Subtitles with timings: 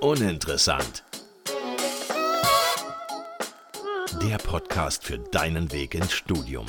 [0.00, 1.04] Uninteressant.
[4.22, 6.66] Der Podcast für deinen Weg ins Studium.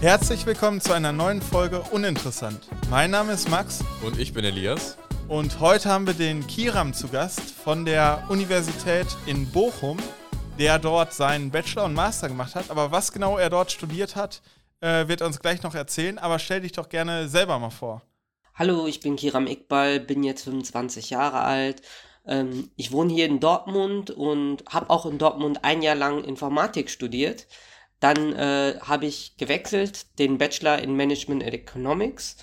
[0.00, 2.68] Herzlich willkommen zu einer neuen Folge Uninteressant.
[2.88, 4.96] Mein Name ist Max Und ich bin Elias.
[5.28, 9.98] und heute haben wir den Kiram zu Gast von der Universität in Bochum,
[10.58, 12.70] der dort seinen Bachelor und Master gemacht hat.
[12.70, 14.40] Aber was genau er dort studiert hat,
[14.80, 16.18] äh, wird er uns gleich noch erzählen.
[16.18, 18.02] Aber stell dich doch gerne selber mal vor.
[18.54, 21.82] Hallo, ich bin Kiram Iqbal, bin jetzt 25 Jahre alt.
[22.26, 26.88] Ähm, ich wohne hier in Dortmund und habe auch in Dortmund ein Jahr lang Informatik
[26.88, 27.46] studiert.
[28.00, 32.36] Dann äh, habe ich gewechselt, den Bachelor in Management and Economics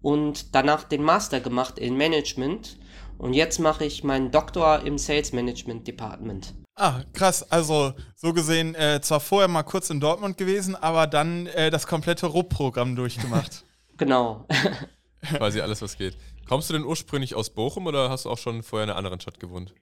[0.00, 2.78] und danach den Master gemacht in Management.
[3.22, 6.54] Und jetzt mache ich meinen Doktor im Sales Management Department.
[6.74, 7.44] Ah, krass.
[7.52, 11.86] Also so gesehen äh, zwar vorher mal kurz in Dortmund gewesen, aber dann äh, das
[11.86, 13.64] komplette RUP-Programm durchgemacht.
[13.98, 14.48] Genau.
[15.36, 16.16] Quasi alles, was geht.
[16.48, 19.20] Kommst du denn ursprünglich aus Bochum oder hast du auch schon vorher in einer anderen
[19.20, 19.74] Stadt gewohnt?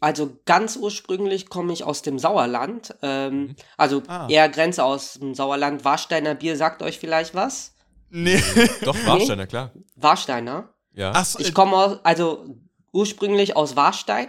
[0.00, 2.94] Also ganz ursprünglich komme ich aus dem Sauerland.
[3.02, 4.28] Ähm, also Ah.
[4.30, 5.84] eher Grenze aus dem Sauerland.
[5.84, 7.74] Warsteiner Bier sagt euch vielleicht was?
[8.10, 8.40] nee.
[8.84, 9.72] Doch, Warsteiner, klar.
[9.96, 10.73] Warsteiner.
[10.94, 11.12] Ja.
[11.14, 12.46] Ach so, Ich komme aus, also
[12.92, 14.28] ursprünglich aus Warstein.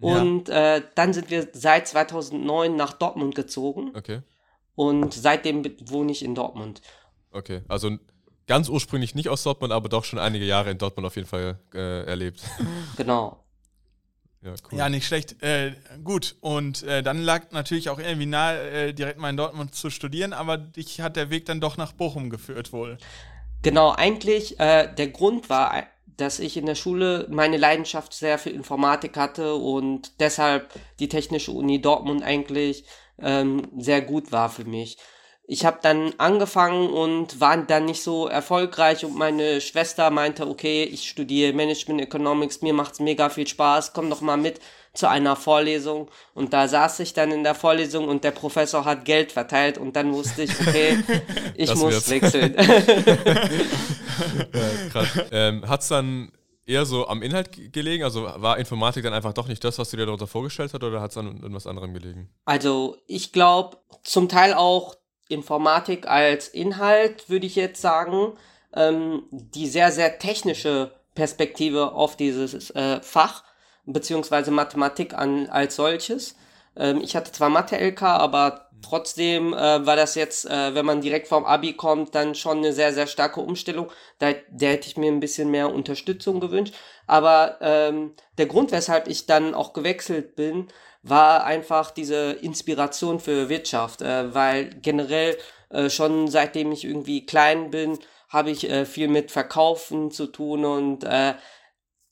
[0.00, 0.22] Ja.
[0.22, 3.92] Und äh, dann sind wir seit 2009 nach Dortmund gezogen.
[3.94, 4.22] Okay.
[4.74, 6.80] Und seitdem wohne ich in Dortmund.
[7.32, 7.62] Okay.
[7.68, 7.98] Also
[8.46, 11.58] ganz ursprünglich nicht aus Dortmund, aber doch schon einige Jahre in Dortmund auf jeden Fall
[11.74, 12.42] äh, erlebt.
[12.96, 13.44] Genau.
[14.42, 14.78] ja, cool.
[14.78, 15.42] Ja, nicht schlecht.
[15.42, 19.74] Äh, gut, und äh, dann lag natürlich auch irgendwie nahe, äh, direkt mal in Dortmund
[19.74, 22.98] zu studieren, aber dich hat der Weg dann doch nach Bochum geführt wohl.
[23.62, 25.82] Genau, eigentlich äh, der Grund war, äh,
[26.16, 31.52] dass ich in der Schule meine Leidenschaft sehr für Informatik hatte und deshalb die Technische
[31.52, 32.84] Uni Dortmund eigentlich
[33.18, 34.96] ähm, sehr gut war für mich.
[35.44, 40.84] Ich habe dann angefangen und war dann nicht so erfolgreich und meine Schwester meinte, okay,
[40.84, 44.60] ich studiere Management Economics, mir macht's mega viel Spaß, komm doch mal mit
[44.92, 49.04] zu einer Vorlesung und da saß ich dann in der Vorlesung und der Professor hat
[49.04, 50.98] Geld verteilt und dann wusste ich, okay,
[51.54, 52.10] ich Das muss wird's.
[52.10, 52.56] wechseln.
[54.92, 55.08] Krass.
[55.32, 56.32] ähm, Hat es dann
[56.66, 58.04] eher so am Inhalt ge- gelegen?
[58.04, 61.00] Also war Informatik dann einfach doch nicht das, was du dir darunter vorgestellt hast, oder
[61.00, 62.28] hat es an irgendwas anderem gelegen?
[62.44, 64.94] Also ich glaube zum Teil auch
[65.28, 68.32] Informatik als Inhalt, würde ich jetzt sagen,
[68.74, 73.44] ähm, die sehr, sehr technische Perspektive auf dieses äh, Fach,
[73.92, 76.36] beziehungsweise Mathematik an, als solches.
[76.76, 81.28] Ähm, ich hatte zwar Mathe-LK, aber trotzdem äh, war das jetzt, äh, wenn man direkt
[81.28, 83.90] vom Abi kommt, dann schon eine sehr, sehr starke Umstellung.
[84.18, 86.74] Da, da hätte ich mir ein bisschen mehr Unterstützung gewünscht.
[87.06, 90.68] Aber ähm, der Grund, weshalb ich dann auch gewechselt bin,
[91.02, 95.36] war einfach diese Inspiration für Wirtschaft, äh, weil generell
[95.70, 97.98] äh, schon seitdem ich irgendwie klein bin,
[98.28, 101.34] habe ich äh, viel mit Verkaufen zu tun und äh,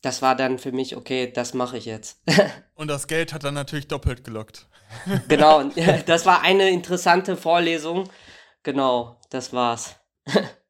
[0.01, 2.23] das war dann für mich, okay, das mache ich jetzt.
[2.75, 4.69] Und das Geld hat dann natürlich doppelt gelockt.
[5.29, 5.65] genau,
[6.07, 8.09] das war eine interessante Vorlesung.
[8.63, 9.97] Genau, das war's.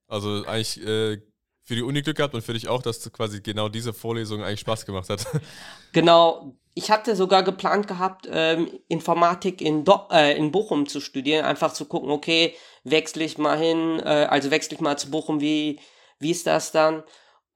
[0.06, 1.18] Also eigentlich äh,
[1.62, 4.42] für die Uni Glück gehabt und für dich auch, dass du quasi genau diese Vorlesung
[4.42, 5.26] eigentlich Spaß gemacht hat.
[5.92, 11.44] Genau, ich hatte sogar geplant gehabt, ähm, Informatik in, Do äh, in Bochum zu studieren,
[11.44, 15.40] einfach zu gucken, okay, wechsle ich mal hin, äh, also wechsle ich mal zu Bochum,
[15.40, 15.80] wie,
[16.20, 17.02] wie ist das dann?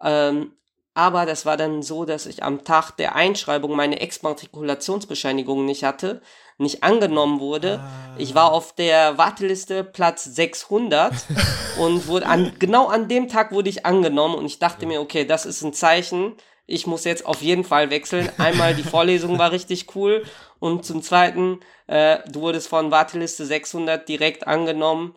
[0.02, 0.56] Ähm,
[0.94, 6.20] aber das war dann so, dass ich am Tag der Einschreibung meine Exmatrikulationsbescheinigung nicht hatte,
[6.58, 7.82] nicht angenommen wurde.
[8.18, 11.14] Ich war auf der Warteliste Platz 600
[11.78, 15.24] und wurde an, genau an dem Tag wurde ich angenommen und ich dachte mir, okay,
[15.24, 16.34] das ist ein Zeichen.
[16.66, 18.30] Ich muss jetzt auf jeden Fall wechseln.
[18.38, 20.24] Einmal die Vorlesung war richtig cool
[20.58, 25.16] und zum zweiten, äh, du wurdest von Warteliste 600 direkt angenommen.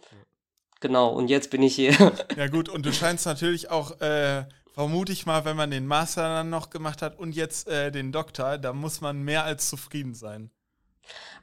[0.80, 1.94] Genau, und jetzt bin ich hier.
[2.36, 6.24] Ja gut, und du scheinst natürlich auch, äh, vermute ich mal, wenn man den Master
[6.24, 10.14] dann noch gemacht hat und jetzt äh, den Doktor, da muss man mehr als zufrieden
[10.14, 10.52] sein.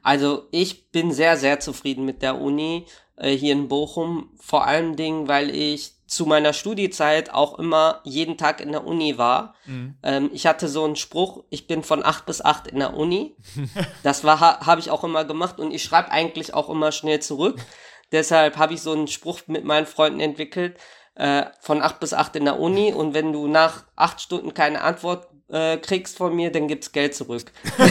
[0.03, 2.85] Also ich bin sehr, sehr zufrieden mit der Uni
[3.15, 4.29] äh, hier in Bochum.
[4.39, 9.17] Vor allen Dingen, weil ich zu meiner Studiezeit auch immer jeden Tag in der Uni
[9.17, 9.55] war.
[10.03, 13.35] Ähm, ich hatte so einen Spruch, ich bin von 8 bis 8 in der Uni.
[14.03, 17.19] Das war ha, habe ich auch immer gemacht und ich schreibe eigentlich auch immer schnell
[17.19, 17.59] zurück.
[18.11, 20.77] Deshalb habe ich so einen Spruch mit meinen Freunden entwickelt,
[21.15, 24.81] äh, von 8 bis 8 in der Uni und wenn du nach 8 Stunden keine
[24.81, 27.51] Antwort äh, kriegst von mir, dann gibt's Geld zurück.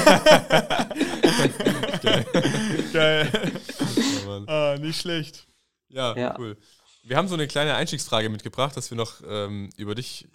[2.92, 2.92] Geil.
[2.92, 3.26] Ja,
[4.26, 4.48] Mann.
[4.48, 5.46] ah, nicht schlecht.
[5.88, 6.34] Ja, Ja.
[6.38, 6.56] cool.
[7.04, 10.28] Wir haben so eine kleine Einstiegsfrage mitgebracht, dass wir noch ähm, über dich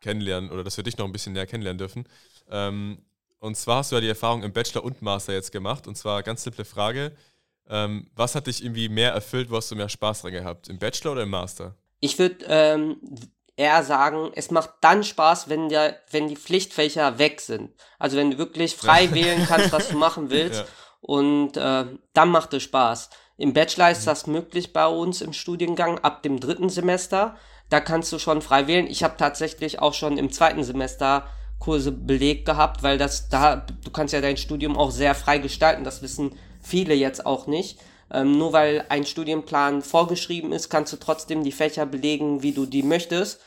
[0.00, 2.06] kennenlernen oder dass wir dich noch ein bisschen näher kennenlernen dürfen.
[2.50, 2.98] Ähm,
[3.40, 5.86] Und zwar hast du ja die Erfahrung im Bachelor und Master jetzt gemacht.
[5.86, 7.12] Und zwar ganz simple Frage.
[7.68, 10.68] Ähm, was hat dich irgendwie mehr erfüllt, wo hast du mehr Spaß dran gehabt?
[10.70, 11.74] Im Bachelor oder im Master?
[12.04, 12.96] Ich würde ähm,
[13.56, 17.70] eher sagen, es macht dann Spaß, wenn, der, wenn die Pflichtfächer weg sind.
[17.98, 20.60] Also wenn du wirklich frei wählen kannst, was du machen willst.
[20.60, 20.66] Ja.
[21.00, 23.08] Und äh, dann macht es Spaß.
[23.38, 24.06] Im Bachelor ist mhm.
[24.06, 27.36] das möglich bei uns im Studiengang ab dem dritten Semester.
[27.70, 28.86] Da kannst du schon frei wählen.
[28.86, 31.26] Ich habe tatsächlich auch schon im zweiten Semester
[31.58, 35.84] Kurse belegt gehabt, weil das da, du kannst ja dein Studium auch sehr frei gestalten.
[35.84, 37.78] Das wissen viele jetzt auch nicht.
[38.12, 42.66] Ähm, nur weil ein Studienplan vorgeschrieben ist, kannst du trotzdem die Fächer belegen, wie du
[42.66, 43.40] die möchtest.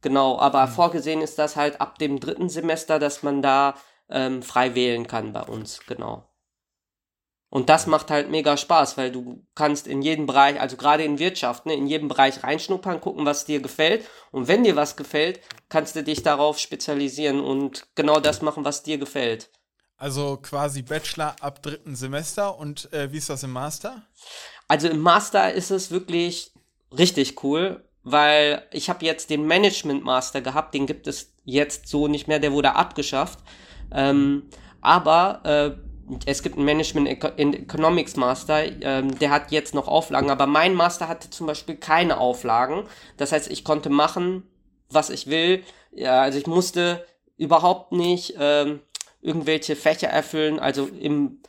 [0.00, 0.70] Genau, aber mhm.
[0.70, 3.74] vorgesehen ist das halt ab dem dritten Semester, dass man da
[4.10, 6.24] ähm, frei wählen kann bei uns, genau.
[7.50, 11.18] Und das macht halt mega Spaß, weil du kannst in jedem Bereich, also gerade in
[11.18, 14.06] Wirtschaft, ne, in jedem Bereich reinschnuppern, gucken, was dir gefällt.
[14.30, 15.40] Und wenn dir was gefällt,
[15.70, 19.50] kannst du dich darauf spezialisieren und genau das machen, was dir gefällt.
[19.98, 24.02] Also quasi Bachelor ab dritten Semester und äh, wie ist das im Master?
[24.68, 26.52] Also im Master ist es wirklich
[26.96, 32.06] richtig cool, weil ich habe jetzt den Management Master gehabt, den gibt es jetzt so
[32.06, 33.40] nicht mehr, der wurde abgeschafft.
[33.92, 34.44] Ähm,
[34.80, 35.88] aber äh,
[36.26, 41.08] es gibt einen Management Economics Master, ähm, der hat jetzt noch Auflagen, aber mein Master
[41.08, 42.84] hatte zum Beispiel keine Auflagen.
[43.16, 44.44] Das heißt, ich konnte machen,
[44.90, 45.64] was ich will.
[45.90, 47.04] Ja, also ich musste
[47.36, 48.80] überhaupt nicht ähm,
[49.28, 50.58] irgendwelche Fächer erfüllen.
[50.58, 51.42] Also im,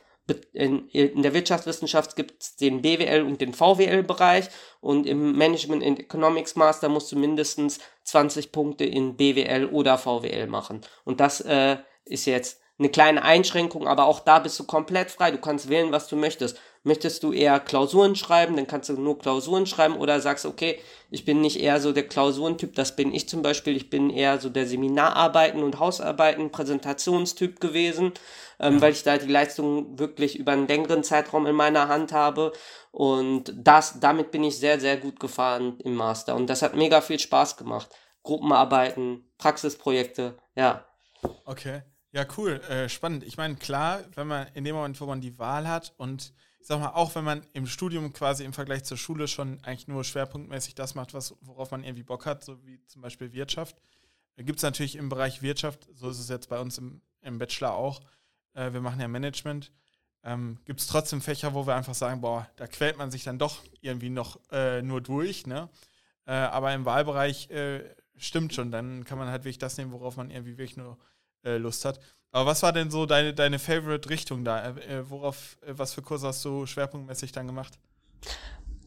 [0.52, 4.48] in, in der Wirtschaftswissenschaft gibt es den BWL und den VWL-Bereich
[4.80, 10.46] und im Management and Economics Master musst du mindestens 20 Punkte in BWL oder VWL
[10.46, 10.82] machen.
[11.04, 15.30] Und das äh, ist jetzt eine kleine Einschränkung, aber auch da bist du komplett frei.
[15.30, 16.58] Du kannst wählen, was du möchtest.
[16.82, 20.80] Möchtest du eher Klausuren schreiben, dann kannst du nur Klausuren schreiben oder sagst, okay,
[21.10, 24.38] ich bin nicht eher so der Klausurentyp, das bin ich zum Beispiel, ich bin eher
[24.38, 28.12] so der Seminararbeiten und Hausarbeiten, Präsentationstyp gewesen,
[28.58, 28.80] ähm, ja.
[28.80, 32.52] weil ich da die Leistung wirklich über einen längeren Zeitraum in meiner Hand habe
[32.92, 37.02] und das, damit bin ich sehr, sehr gut gefahren im Master und das hat mega
[37.02, 37.90] viel Spaß gemacht.
[38.22, 40.86] Gruppenarbeiten, Praxisprojekte, ja.
[41.44, 41.82] Okay.
[42.12, 43.22] Ja, cool, äh, spannend.
[43.22, 46.66] Ich meine, klar, wenn man in dem Moment, wo man die Wahl hat und ich
[46.66, 50.04] sag mal, auch wenn man im Studium quasi im Vergleich zur Schule schon eigentlich nur
[50.04, 53.76] schwerpunktmäßig das macht, was, worauf man irgendwie Bock hat, so wie zum Beispiel Wirtschaft,
[54.36, 57.74] gibt es natürlich im Bereich Wirtschaft, so ist es jetzt bei uns im, im Bachelor
[57.74, 58.00] auch,
[58.54, 59.72] äh, wir machen ja Management,
[60.22, 63.38] ähm, gibt es trotzdem Fächer, wo wir einfach sagen, boah, da quält man sich dann
[63.38, 65.70] doch irgendwie noch äh, nur durch, ne?
[66.26, 70.16] Äh, aber im Wahlbereich äh, stimmt schon, dann kann man halt wirklich das nehmen, worauf
[70.16, 70.98] man irgendwie wirklich nur
[71.42, 72.00] äh, Lust hat.
[72.32, 74.68] Aber was war denn so deine, deine Favorite-Richtung da?
[74.68, 77.78] Äh, äh, worauf, äh, was für Kurse hast du schwerpunktmäßig dann gemacht?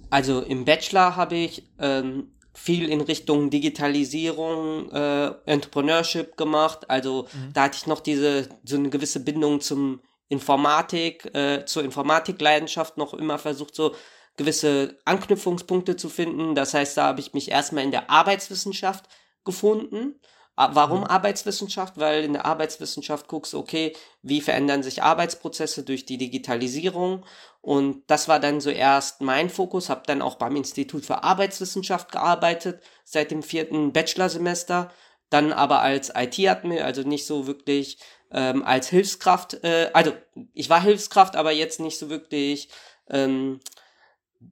[0.09, 6.89] Also im Bachelor habe ich ähm, viel in Richtung Digitalisierung, äh, Entrepreneurship gemacht.
[6.89, 7.53] Also mhm.
[7.53, 11.31] da hatte ich noch diese so eine gewisse Bindung zum Informatik,
[11.65, 13.93] zur Informatikleidenschaft noch immer versucht, so
[14.35, 16.55] gewisse Anknüpfungspunkte zu finden.
[16.55, 19.05] Das heißt, da habe ich mich erstmal in der Arbeitswissenschaft
[19.45, 20.15] gefunden
[20.55, 21.07] Warum mhm.
[21.07, 21.97] Arbeitswissenschaft?
[21.97, 27.25] Weil in der Arbeitswissenschaft guckst, du, okay, wie verändern sich Arbeitsprozesse durch die Digitalisierung?
[27.61, 32.83] Und das war dann zuerst mein Fokus, habe dann auch beim Institut für Arbeitswissenschaft gearbeitet,
[33.03, 34.91] seit dem vierten Bachelorsemester,
[35.29, 37.97] dann aber als IT-Admin, also nicht so wirklich
[38.31, 40.13] ähm, als Hilfskraft, äh, also
[40.53, 42.69] ich war Hilfskraft, aber jetzt nicht so wirklich
[43.09, 43.59] ähm,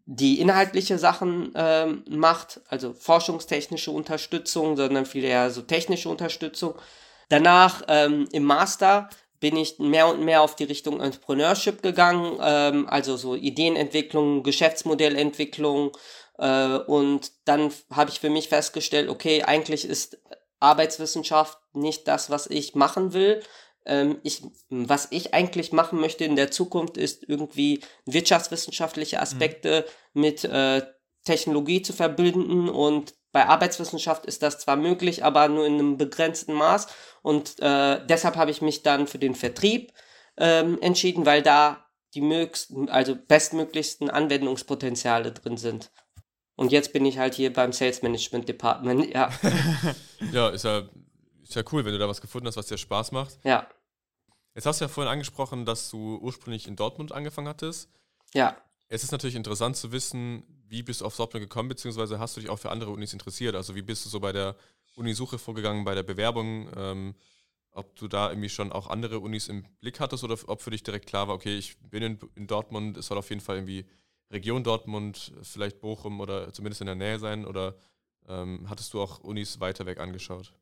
[0.05, 6.75] die inhaltliche Sachen ähm, macht, also forschungstechnische Unterstützung, sondern viel eher so technische Unterstützung.
[7.29, 12.88] Danach ähm, im Master bin ich mehr und mehr auf die Richtung Entrepreneurship gegangen, ähm,
[12.88, 15.91] also so Ideenentwicklung, Geschäftsmodellentwicklung
[16.38, 20.19] äh, und dann habe ich für mich festgestellt, okay, eigentlich ist
[20.60, 23.41] Arbeitswissenschaft nicht das, was ich machen will,
[23.85, 29.21] ähm, ich, was ich eigentlich machen möchte in der Zukunft, ist irgendwie wirtschaftswissenschaftliche mhm.
[29.21, 30.21] Aspekte mhm.
[30.21, 30.81] mit äh,
[31.23, 36.53] Technologie zu verbinden und bei Arbeitswissenschaft ist das zwar möglich, aber nur in einem begrenzten
[36.53, 36.88] Maß
[37.21, 39.93] und äh, deshalb habe ich mich dann für den Vertrieb
[40.38, 45.91] ähm, entschieden, weil da die mögsten, also bestmöglichsten Anwendungspotenziale drin sind.
[46.55, 49.29] Und jetzt bin ich halt hier beim Sales Management Department, ja.
[50.33, 50.89] ja, ist ja
[51.51, 53.39] ist ja cool, wenn du da was gefunden hast, was dir Spaß macht.
[53.43, 53.67] Ja.
[54.55, 57.89] Jetzt hast du ja vorhin angesprochen, dass du ursprünglich in Dortmund angefangen hattest.
[58.34, 58.58] Ja.
[58.88, 62.41] Es ist natürlich interessant zu wissen, wie bist du auf Dortmund gekommen, beziehungsweise hast du
[62.41, 63.55] dich auch für andere Unis interessiert?
[63.55, 64.55] Also wie bist du so bei der
[64.96, 66.70] Unisuche vorgegangen, bei der Bewerbung?
[66.75, 67.15] Ähm,
[67.74, 70.84] ob du da irgendwie schon auch andere Unis im Blick hattest oder ob für dich
[70.84, 73.86] direkt klar war, okay, ich bin in, in Dortmund, es soll auf jeden Fall irgendwie
[74.29, 77.75] Region Dortmund, vielleicht Bochum oder zumindest in der Nähe sein oder
[78.27, 80.53] ähm, hattest du auch Unis weiter weg angeschaut?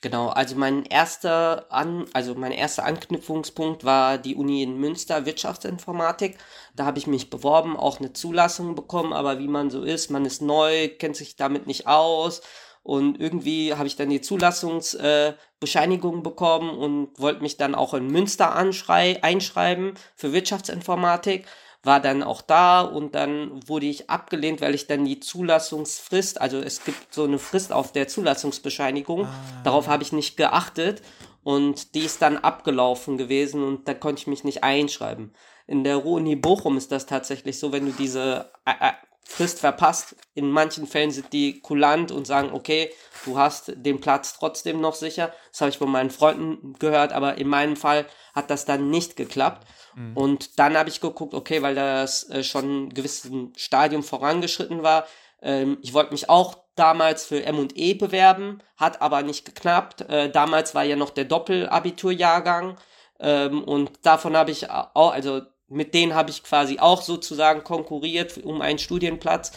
[0.00, 6.38] Genau, also mein erster An also mein erster Anknüpfungspunkt war die Uni in Münster Wirtschaftsinformatik.
[6.76, 10.24] Da habe ich mich beworben, auch eine Zulassung bekommen, aber wie man so ist, man
[10.24, 12.42] ist neu, kennt sich damit nicht aus
[12.84, 18.06] und irgendwie habe ich dann die Zulassungsbescheinigung äh, bekommen und wollte mich dann auch in
[18.06, 21.44] Münster einschreiben für Wirtschaftsinformatik
[21.88, 26.58] war dann auch da und dann wurde ich abgelehnt, weil ich dann die Zulassungsfrist, also
[26.58, 29.34] es gibt so eine Frist auf der Zulassungsbescheinigung, ah.
[29.64, 31.02] darauf habe ich nicht geachtet
[31.42, 35.32] und die ist dann abgelaufen gewesen und da konnte ich mich nicht einschreiben.
[35.66, 38.92] In der Uni Bochum ist das tatsächlich so, wenn du diese äh, äh,
[39.30, 42.90] Frist verpasst, in manchen Fällen sind die kulant und sagen, okay,
[43.26, 45.34] du hast den Platz trotzdem noch sicher.
[45.52, 49.16] Das habe ich von meinen Freunden gehört, aber in meinem Fall hat das dann nicht
[49.16, 49.68] geklappt.
[49.94, 50.16] Mhm.
[50.16, 55.06] Und dann habe ich geguckt, okay, weil das äh, schon ein gewisses Stadium vorangeschritten war.
[55.42, 60.00] Ähm, ich wollte mich auch damals für M&E bewerben, hat aber nicht geklappt.
[60.08, 62.78] Äh, damals war ja noch der Doppelabiturjahrgang
[63.20, 68.38] ähm, und davon habe ich auch, also mit denen habe ich quasi auch sozusagen konkurriert
[68.38, 69.52] um einen Studienplatz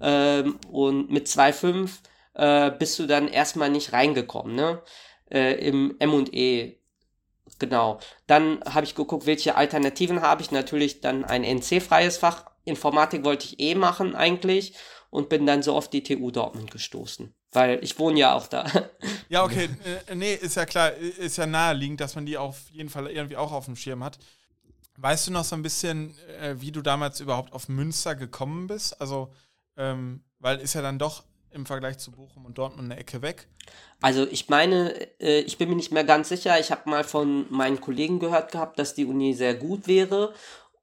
[0.00, 1.90] ähm, und mit 2,5
[2.34, 4.82] äh, bist du dann erstmal nicht reingekommen, ne?
[5.30, 6.76] Äh, Im M&E
[7.58, 8.00] Genau.
[8.26, 10.50] Dann habe ich geguckt, welche Alternativen habe ich.
[10.50, 12.50] Natürlich dann ein NC-freies Fach.
[12.64, 14.74] Informatik wollte ich eh machen eigentlich
[15.10, 17.32] und bin dann so auf die TU Dortmund gestoßen.
[17.52, 18.66] Weil ich wohne ja auch da.
[19.28, 19.68] Ja, okay.
[20.08, 23.36] Äh, nee, ist ja klar, ist ja naheliegend, dass man die auf jeden Fall irgendwie
[23.36, 24.18] auch auf dem Schirm hat.
[24.98, 29.00] Weißt du noch so ein bisschen, äh, wie du damals überhaupt auf Münster gekommen bist?
[29.00, 29.32] Also,
[29.76, 33.48] ähm, weil ist ja dann doch im Vergleich zu Bochum und Dortmund eine Ecke weg.
[34.00, 36.60] Also ich meine, äh, ich bin mir nicht mehr ganz sicher.
[36.60, 40.34] Ich habe mal von meinen Kollegen gehört gehabt, dass die Uni sehr gut wäre.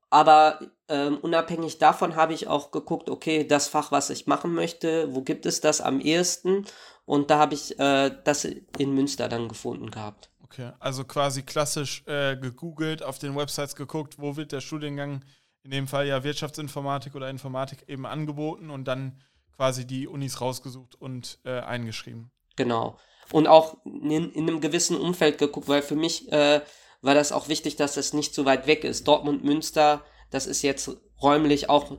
[0.10, 5.14] Aber ähm, unabhängig davon habe ich auch geguckt, okay, das Fach, was ich machen möchte,
[5.14, 6.66] wo gibt es das am ehesten?
[7.06, 10.30] Und da habe ich äh, das in Münster dann gefunden gehabt.
[10.54, 15.24] Okay, also quasi klassisch äh, gegoogelt, auf den Websites geguckt, wo wird der Studiengang,
[15.64, 19.20] in dem Fall ja Wirtschaftsinformatik oder Informatik eben angeboten und dann
[19.56, 22.32] quasi die Unis rausgesucht und äh, eingeschrieben.
[22.56, 22.98] Genau.
[23.32, 26.62] Und auch in, in, einem gewissen Umfeld geguckt, weil für mich äh,
[27.02, 29.08] war das auch wichtig, dass es nicht so weit weg ist.
[29.08, 30.92] Dortmund, Münster, das ist jetzt
[31.22, 31.98] räumlich auch,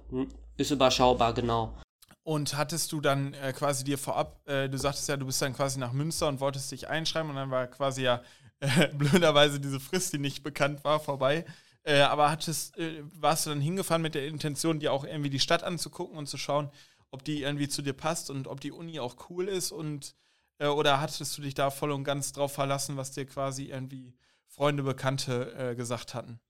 [0.56, 1.74] ist überschaubar, genau.
[2.22, 5.54] Und hattest du dann äh, quasi dir vorab, äh, du sagtest ja, du bist dann
[5.54, 8.22] quasi nach Münster und wolltest dich einschreiben und dann war quasi ja
[8.94, 11.44] blöderweise diese Frist, die nicht bekannt war, vorbei.
[11.82, 15.40] Äh, aber hattest, äh, warst du dann hingefahren mit der Intention, dir auch irgendwie die
[15.40, 16.70] Stadt anzugucken und zu schauen,
[17.10, 20.14] ob die irgendwie zu dir passt und ob die Uni auch cool ist und
[20.58, 24.14] äh, oder hattest du dich da voll und ganz drauf verlassen, was dir quasi irgendwie
[24.46, 26.40] Freunde, Bekannte äh, gesagt hatten?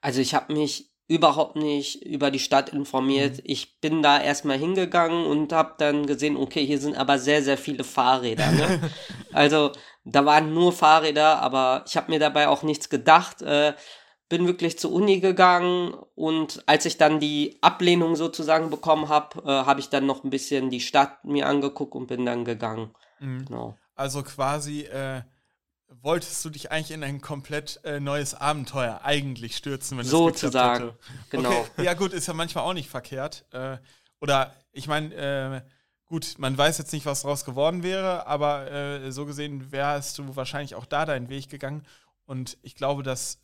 [0.00, 3.38] Also ich habe mich überhaupt nicht über die Stadt informiert.
[3.38, 3.42] Mhm.
[3.44, 7.58] Ich bin da erstmal hingegangen und habe dann gesehen, okay, hier sind aber sehr, sehr
[7.58, 8.50] viele Fahrräder.
[8.52, 8.90] Ne?
[9.32, 9.72] also
[10.04, 13.42] da waren nur Fahrräder, aber ich habe mir dabei auch nichts gedacht.
[13.42, 13.74] Äh,
[14.28, 19.66] bin wirklich zur Uni gegangen und als ich dann die Ablehnung sozusagen bekommen habe, äh,
[19.66, 22.94] habe ich dann noch ein bisschen die Stadt mir angeguckt und bin dann gegangen.
[23.20, 23.44] Mhm.
[23.44, 23.76] Genau.
[23.94, 25.20] Also quasi äh,
[26.00, 30.42] wolltest du dich eigentlich in ein komplett äh, neues Abenteuer eigentlich stürzen, wenn so es
[30.42, 30.96] hätte.
[31.30, 31.50] Genau.
[31.50, 31.84] Okay.
[31.84, 33.44] Ja gut, ist ja manchmal auch nicht verkehrt.
[33.52, 33.78] Äh,
[34.20, 35.60] oder ich meine, äh,
[36.06, 40.36] gut, man weiß jetzt nicht, was daraus geworden wäre, aber äh, so gesehen wärst du
[40.36, 41.86] wahrscheinlich auch da deinen Weg gegangen.
[42.24, 43.40] Und ich glaube, dass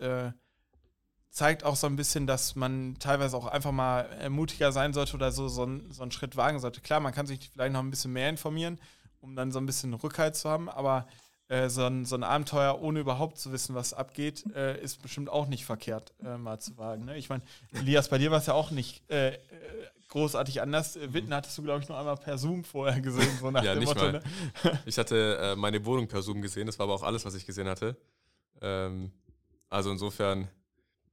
[1.31, 5.31] zeigt auch so ein bisschen, dass man teilweise auch einfach mal mutiger sein sollte oder
[5.31, 6.81] so, so, so einen Schritt wagen sollte.
[6.81, 8.81] Klar, man kann sich vielleicht noch ein bisschen mehr informieren,
[9.21, 11.07] um dann so ein bisschen Rückhalt zu haben, aber
[11.49, 15.31] äh, so, ein, so ein Abenteuer, ohne überhaupt zu wissen, was abgeht, äh, ist bestimmt
[15.31, 17.07] auch nicht verkehrt, äh, mal zu wagen.
[17.07, 17.17] Ne?
[17.17, 19.38] Ich meine, Elias, bei dir war es ja auch nicht äh, äh,
[20.09, 20.97] großartig anders.
[20.97, 23.75] Äh, Witten hattest du, glaube ich, noch einmal per Zoom vorher gesehen, so nach ja,
[23.75, 24.12] dem Motto.
[24.12, 24.23] Ne?
[24.87, 27.69] Ich hatte meine Wohnung per Zoom gesehen, das war aber auch alles, was ich gesehen
[27.69, 27.97] hatte.
[28.61, 29.12] Ähm,
[29.71, 30.49] also insofern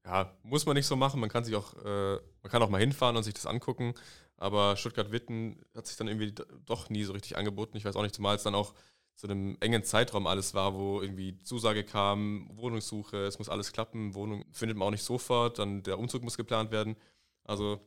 [0.05, 1.19] ja, muss man nicht so machen.
[1.19, 3.93] Man kann sich auch, äh, man kann auch mal hinfahren und sich das angucken.
[4.37, 6.33] Aber Stuttgart-Witten hat sich dann irgendwie
[6.65, 7.77] doch nie so richtig angeboten.
[7.77, 8.73] Ich weiß auch nicht, zumal es dann auch
[9.15, 14.13] zu einem engen Zeitraum alles war, wo irgendwie Zusage kam, Wohnungssuche, es muss alles klappen,
[14.13, 16.97] Wohnung findet man auch nicht sofort, dann der Umzug muss geplant werden.
[17.43, 17.79] Also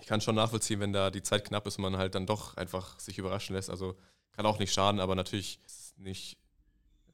[0.00, 2.56] ich kann schon nachvollziehen, wenn da die Zeit knapp ist und man halt dann doch
[2.56, 3.70] einfach sich überraschen lässt.
[3.70, 3.96] Also
[4.32, 6.38] kann auch nicht schaden, aber natürlich ist es nicht,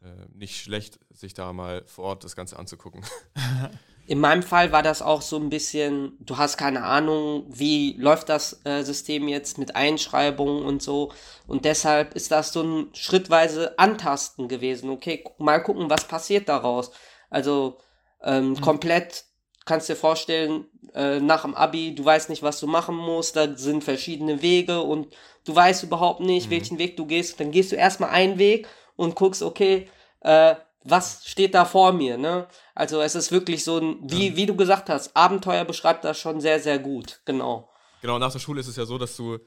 [0.01, 3.05] äh, nicht schlecht, sich da mal vor Ort das Ganze anzugucken.
[4.07, 8.29] In meinem Fall war das auch so ein bisschen, du hast keine Ahnung, wie läuft
[8.29, 11.13] das äh, System jetzt mit Einschreibungen und so.
[11.47, 14.91] Und deshalb ist das so ein schrittweise Antasten gewesen.
[14.91, 16.91] Okay, mal gucken, was passiert daraus.
[17.31, 17.79] Also
[18.23, 18.61] ähm, mhm.
[18.61, 19.25] komplett
[19.65, 23.57] kannst dir vorstellen, äh, nach dem Abi, du weißt nicht, was du machen musst, da
[23.57, 25.15] sind verschiedene Wege und
[25.45, 26.51] du weißt überhaupt nicht, mhm.
[26.51, 27.39] welchen Weg du gehst.
[27.39, 28.67] Dann gehst du erstmal einen Weg
[28.97, 29.89] und guckst, okay,
[30.23, 32.49] äh, was steht da vor mir, ne?
[32.75, 36.41] Also es ist wirklich so ein, wie, wie du gesagt hast, Abenteuer beschreibt das schon
[36.41, 37.71] sehr, sehr gut, genau.
[38.01, 39.39] Genau, nach der Schule ist es ja so, dass du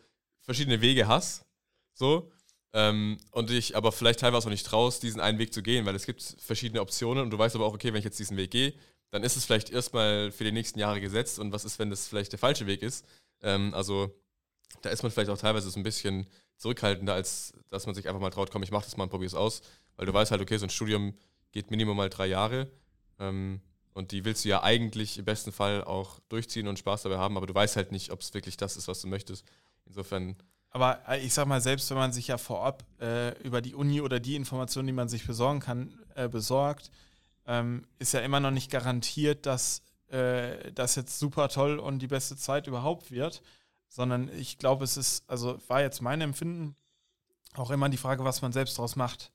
[0.41, 1.45] verschiedene Wege hast,
[1.93, 2.31] so,
[2.73, 5.95] ähm, und dich aber vielleicht teilweise auch nicht traust, diesen einen Weg zu gehen, weil
[5.95, 8.51] es gibt verschiedene Optionen und du weißt aber auch, okay, wenn ich jetzt diesen Weg
[8.51, 8.73] gehe,
[9.11, 12.07] dann ist es vielleicht erstmal für die nächsten Jahre gesetzt und was ist, wenn das
[12.07, 13.05] vielleicht der falsche Weg ist?
[13.41, 14.11] Ähm, also
[14.81, 18.21] da ist man vielleicht auch teilweise so ein bisschen zurückhaltender, als dass man sich einfach
[18.21, 19.61] mal traut, komm, ich mach das mal und probiere es aus,
[19.95, 21.13] weil du weißt halt, okay, so ein Studium
[21.51, 22.71] geht minimum mal drei Jahre
[23.19, 23.61] ähm,
[23.93, 27.37] und die willst du ja eigentlich im besten Fall auch durchziehen und Spaß dabei haben,
[27.37, 29.45] aber du weißt halt nicht, ob es wirklich das ist, was du möchtest.
[29.85, 30.35] Insofern.
[30.71, 34.01] Aber äh, ich sag mal, selbst wenn man sich ja vorab äh, über die Uni
[34.01, 36.89] oder die Informationen, die man sich besorgen kann, äh, besorgt,
[37.45, 42.07] ähm, ist ja immer noch nicht garantiert, dass äh, das jetzt super toll und die
[42.07, 43.41] beste Zeit überhaupt wird,
[43.89, 46.75] sondern ich glaube, es ist, also war jetzt mein Empfinden
[47.55, 49.31] auch immer die Frage, was man selbst daraus macht.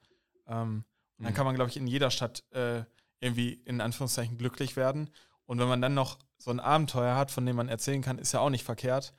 [0.49, 0.85] Ähm,
[1.19, 1.37] und dann mhm.
[1.37, 2.83] kann man, glaube ich, in jeder Stadt äh,
[3.21, 5.11] irgendwie in Anführungszeichen glücklich werden.
[5.47, 8.33] Und wenn man dann noch so ein Abenteuer hat, von dem man erzählen kann, ist
[8.33, 9.15] ja auch nicht verkehrt.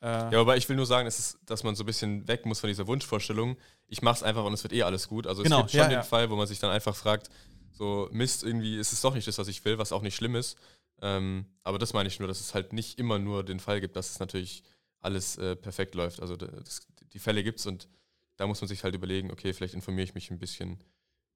[0.00, 2.60] Äh ja, aber ich will nur sagen, ist, dass man so ein bisschen weg muss
[2.60, 3.56] von dieser Wunschvorstellung.
[3.86, 5.26] Ich mache es einfach und es wird eh alles gut.
[5.26, 6.02] Also es genau, gibt schon ja, den ja.
[6.02, 7.30] Fall, wo man sich dann einfach fragt,
[7.72, 10.34] so Mist, irgendwie ist es doch nicht das, was ich will, was auch nicht schlimm
[10.34, 10.58] ist.
[11.00, 13.96] Ähm, aber das meine ich nur, dass es halt nicht immer nur den Fall gibt,
[13.96, 14.62] dass es natürlich
[15.00, 16.20] alles äh, perfekt läuft.
[16.20, 17.88] Also das, die Fälle gibt es und
[18.36, 20.82] da muss man sich halt überlegen, okay, vielleicht informiere ich mich ein bisschen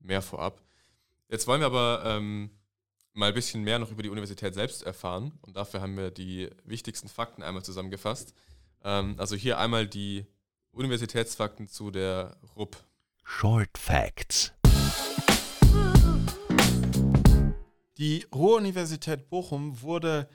[0.01, 0.63] mehr vorab.
[1.29, 2.51] Jetzt wollen wir aber ähm,
[3.13, 6.49] mal ein bisschen mehr noch über die Universität selbst erfahren und dafür haben wir die
[6.65, 8.35] wichtigsten Fakten einmal zusammengefasst.
[8.83, 10.27] Ähm, also hier einmal die
[10.73, 12.77] Universitätsfakten zu der RUP.
[13.25, 14.53] Short Facts.
[17.99, 20.29] Die Ruhr-Universität Bochum wurde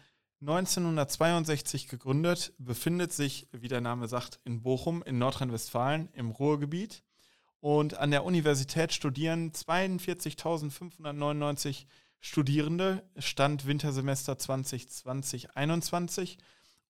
[0.43, 7.01] 1962 gegründet, befindet sich, wie der Name sagt, in Bochum in Nordrhein-Westfalen im Ruhrgebiet
[7.61, 11.85] und an der Universität studieren 42.599
[12.19, 16.39] Studierende, Stand Wintersemester 2020-21.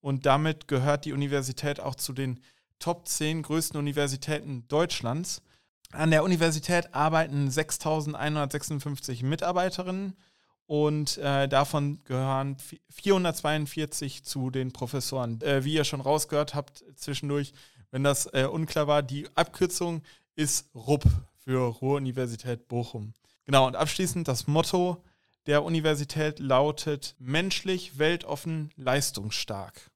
[0.01, 2.39] Und damit gehört die Universität auch zu den
[2.79, 5.43] Top 10 größten Universitäten Deutschlands.
[5.91, 10.15] An der Universität arbeiten 6.156 Mitarbeiterinnen
[10.65, 12.57] und äh, davon gehören
[12.89, 15.41] 442 zu den Professoren.
[15.41, 17.53] Äh, wie ihr schon rausgehört habt zwischendurch,
[17.91, 20.01] wenn das äh, unklar war, die Abkürzung
[20.35, 21.03] ist RUB
[21.37, 23.13] für Ruhr-Universität Bochum.
[23.45, 25.03] Genau, und abschließend das Motto
[25.45, 29.91] der Universität lautet menschlich, weltoffen, leistungsstark.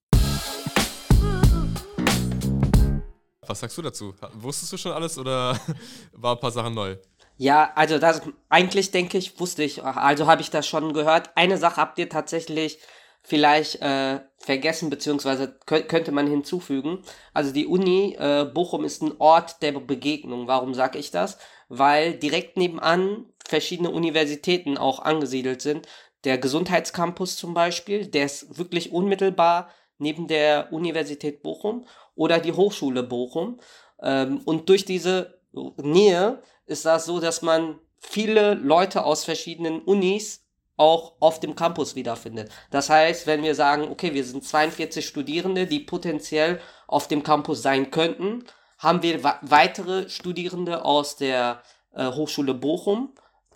[3.47, 4.13] Was sagst du dazu?
[4.33, 5.57] Wusstest du schon alles oder
[6.11, 6.97] war ein paar Sachen neu?
[7.37, 11.29] Ja, also das eigentlich denke ich, wusste ich, also habe ich das schon gehört.
[11.35, 12.79] Eine Sache habt ihr tatsächlich
[13.21, 17.03] vielleicht äh, vergessen, beziehungsweise könnte man hinzufügen.
[17.33, 20.47] Also die Uni äh, Bochum ist ein Ort der Begegnung.
[20.47, 21.37] Warum sage ich das?
[21.69, 25.87] Weil direkt nebenan verschiedene Universitäten auch angesiedelt sind.
[26.23, 29.69] Der Gesundheitscampus zum Beispiel, der ist wirklich unmittelbar
[29.99, 33.59] neben der Universität Bochum oder die Hochschule Bochum.
[34.01, 35.39] Ähm, und durch diese
[35.77, 40.43] Nähe ist das so, dass man viele Leute aus verschiedenen Unis
[40.77, 42.51] auch auf dem Campus wiederfindet.
[42.69, 47.63] Das heißt, wenn wir sagen, okay, wir sind 42 Studierende, die potenziell auf dem Campus
[47.63, 48.43] sein könnten,
[48.77, 51.63] haben wir weitere Studierende aus der
[51.95, 53.13] äh, Hochschule Bochum.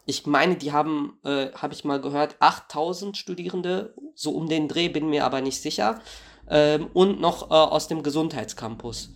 [0.07, 4.89] Ich meine, die haben, äh, habe ich mal gehört, 8000 Studierende, so um den Dreh,
[4.89, 6.01] bin mir aber nicht sicher.
[6.49, 9.11] Ähm, und noch äh, aus dem Gesundheitscampus.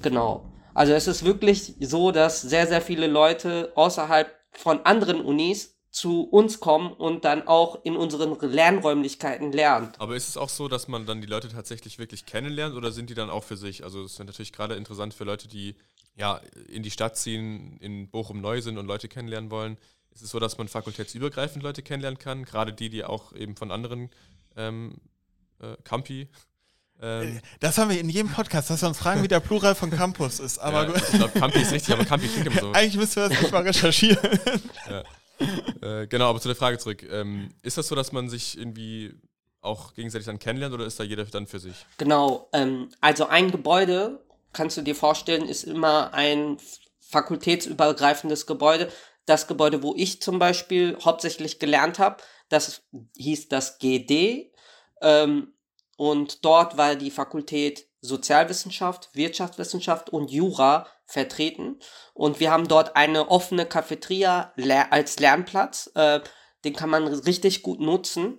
[0.00, 0.44] Genau.
[0.78, 6.22] Also es ist wirklich so, dass sehr, sehr viele Leute außerhalb von anderen Unis zu
[6.22, 9.92] uns kommen und dann auch in unseren Lernräumlichkeiten lernen.
[9.98, 13.10] Aber ist es auch so, dass man dann die Leute tatsächlich wirklich kennenlernt oder sind
[13.10, 13.82] die dann auch für sich?
[13.82, 15.74] Also es ist natürlich gerade interessant für Leute, die
[16.14, 19.78] ja in die Stadt ziehen, in Bochum neu sind und Leute kennenlernen wollen.
[20.12, 22.44] Ist es so, dass man fakultätsübergreifend Leute kennenlernen kann?
[22.44, 24.10] Gerade die, die auch eben von anderen
[24.54, 25.00] ähm,
[25.58, 26.28] äh, Campi
[27.00, 29.90] ähm, das haben wir in jedem Podcast, dass wir uns fragen, wie der Plural von
[29.90, 30.58] Campus ist.
[30.58, 32.72] Aber ja, ich glaube, Campi ist richtig, aber Campi klingt immer so.
[32.72, 34.40] Eigentlich müssen wir das nicht mal recherchieren.
[34.88, 35.04] Ja.
[35.80, 37.04] Äh, genau, aber zu der Frage zurück.
[37.08, 39.14] Ähm, ist das so, dass man sich irgendwie
[39.60, 41.86] auch gegenseitig dann kennenlernt oder ist da jeder dann für sich?
[41.96, 44.20] Genau, ähm, also ein Gebäude,
[44.52, 46.58] kannst du dir vorstellen, ist immer ein
[47.00, 48.90] fakultätsübergreifendes Gebäude.
[49.26, 52.16] Das Gebäude, wo ich zum Beispiel hauptsächlich gelernt habe,
[52.48, 52.82] das
[53.16, 54.52] hieß das GD.
[55.00, 55.52] Ähm,
[55.98, 61.80] und dort war die Fakultät Sozialwissenschaft, Wirtschaftswissenschaft und Jura vertreten.
[62.14, 64.52] Und wir haben dort eine offene Cafeteria
[64.90, 65.90] als Lernplatz.
[65.96, 66.20] Äh,
[66.64, 68.38] den kann man richtig gut nutzen.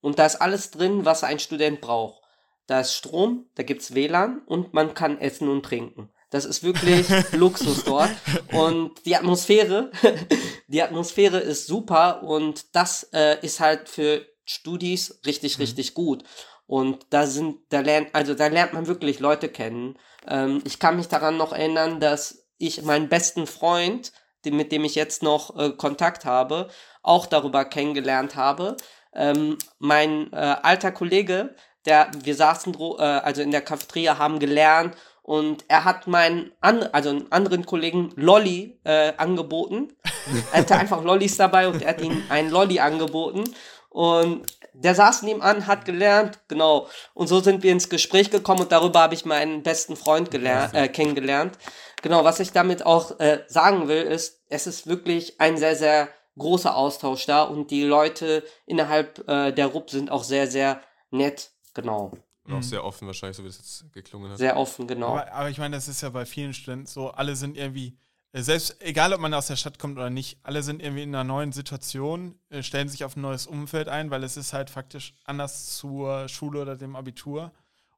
[0.00, 2.22] Und da ist alles drin, was ein Student braucht.
[2.68, 6.12] Da ist Strom, da gibt es WLAN und man kann essen und trinken.
[6.30, 8.12] Das ist wirklich Luxus dort.
[8.52, 9.90] Und die Atmosphäre,
[10.68, 15.62] die Atmosphäre ist super und das äh, ist halt für Studis richtig, mhm.
[15.62, 16.22] richtig gut.
[16.70, 19.98] Und da sind, da lernt, also da lernt man wirklich Leute kennen.
[20.28, 24.12] Ähm, ich kann mich daran noch erinnern, dass ich meinen besten Freund,
[24.44, 26.68] den, mit dem ich jetzt noch äh, Kontakt habe,
[27.02, 28.76] auch darüber kennengelernt habe.
[29.12, 31.56] Ähm, mein äh, alter Kollege,
[31.86, 36.84] der, wir saßen äh, also in der Cafeteria, haben gelernt und er hat meinen, an,
[36.92, 39.92] also einen anderen Kollegen Lolly äh, angeboten.
[40.52, 43.42] er hatte einfach Lollis dabei und er hat ihm einen Lolly angeboten.
[43.90, 46.88] Und der saß nebenan, hat gelernt, genau.
[47.12, 50.74] Und so sind wir ins Gespräch gekommen und darüber habe ich meinen besten Freund gelernt,
[50.74, 51.58] äh, kennengelernt.
[52.02, 56.08] Genau, was ich damit auch äh, sagen will, ist, es ist wirklich ein sehr, sehr
[56.38, 61.50] großer Austausch da und die Leute innerhalb äh, der RUP sind auch sehr, sehr nett,
[61.74, 62.12] genau.
[62.44, 62.62] Und auch mhm.
[62.62, 64.38] sehr offen wahrscheinlich, so wie es jetzt geklungen hat.
[64.38, 65.08] Sehr offen, genau.
[65.08, 67.98] Aber, aber ich meine, das ist ja bei vielen Studenten so, alle sind irgendwie,
[68.32, 71.24] selbst egal ob man aus der Stadt kommt oder nicht, alle sind irgendwie in einer
[71.24, 75.14] neuen Situation, äh, stellen sich auf ein neues Umfeld ein, weil es ist halt faktisch
[75.24, 77.52] anders zur Schule oder dem Abitur.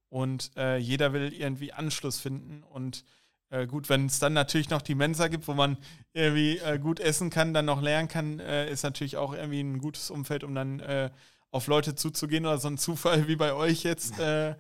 [0.09, 3.05] Und äh, jeder will irgendwie Anschluss finden und
[3.53, 5.77] äh, gut, wenn es dann natürlich noch die Mensa gibt, wo man
[6.15, 9.79] irgendwie äh, gut essen kann, dann noch lernen kann, äh, ist natürlich auch irgendwie ein
[9.79, 11.11] gutes Umfeld, um dann äh,
[11.51, 14.19] auf Leute zuzugehen oder so ein Zufall wie bei euch jetzt.
[14.19, 14.57] Äh,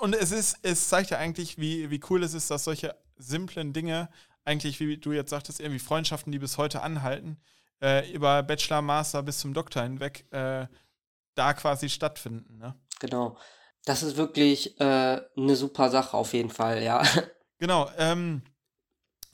[0.00, 3.72] und es ist, es zeigt ja eigentlich, wie, wie cool es ist, dass solche simplen
[3.72, 4.08] Dinge,
[4.44, 7.38] eigentlich, wie du jetzt sagtest, irgendwie Freundschaften, die bis heute anhalten,
[7.80, 12.58] äh, über Bachelor, Master bis zum Doktor hinweg, da quasi stattfinden.
[12.58, 12.74] Ne?
[13.00, 13.38] Genau.
[13.84, 17.02] Das ist wirklich eine super Sache auf jeden Fall, ja.
[17.58, 18.42] Genau, ähm,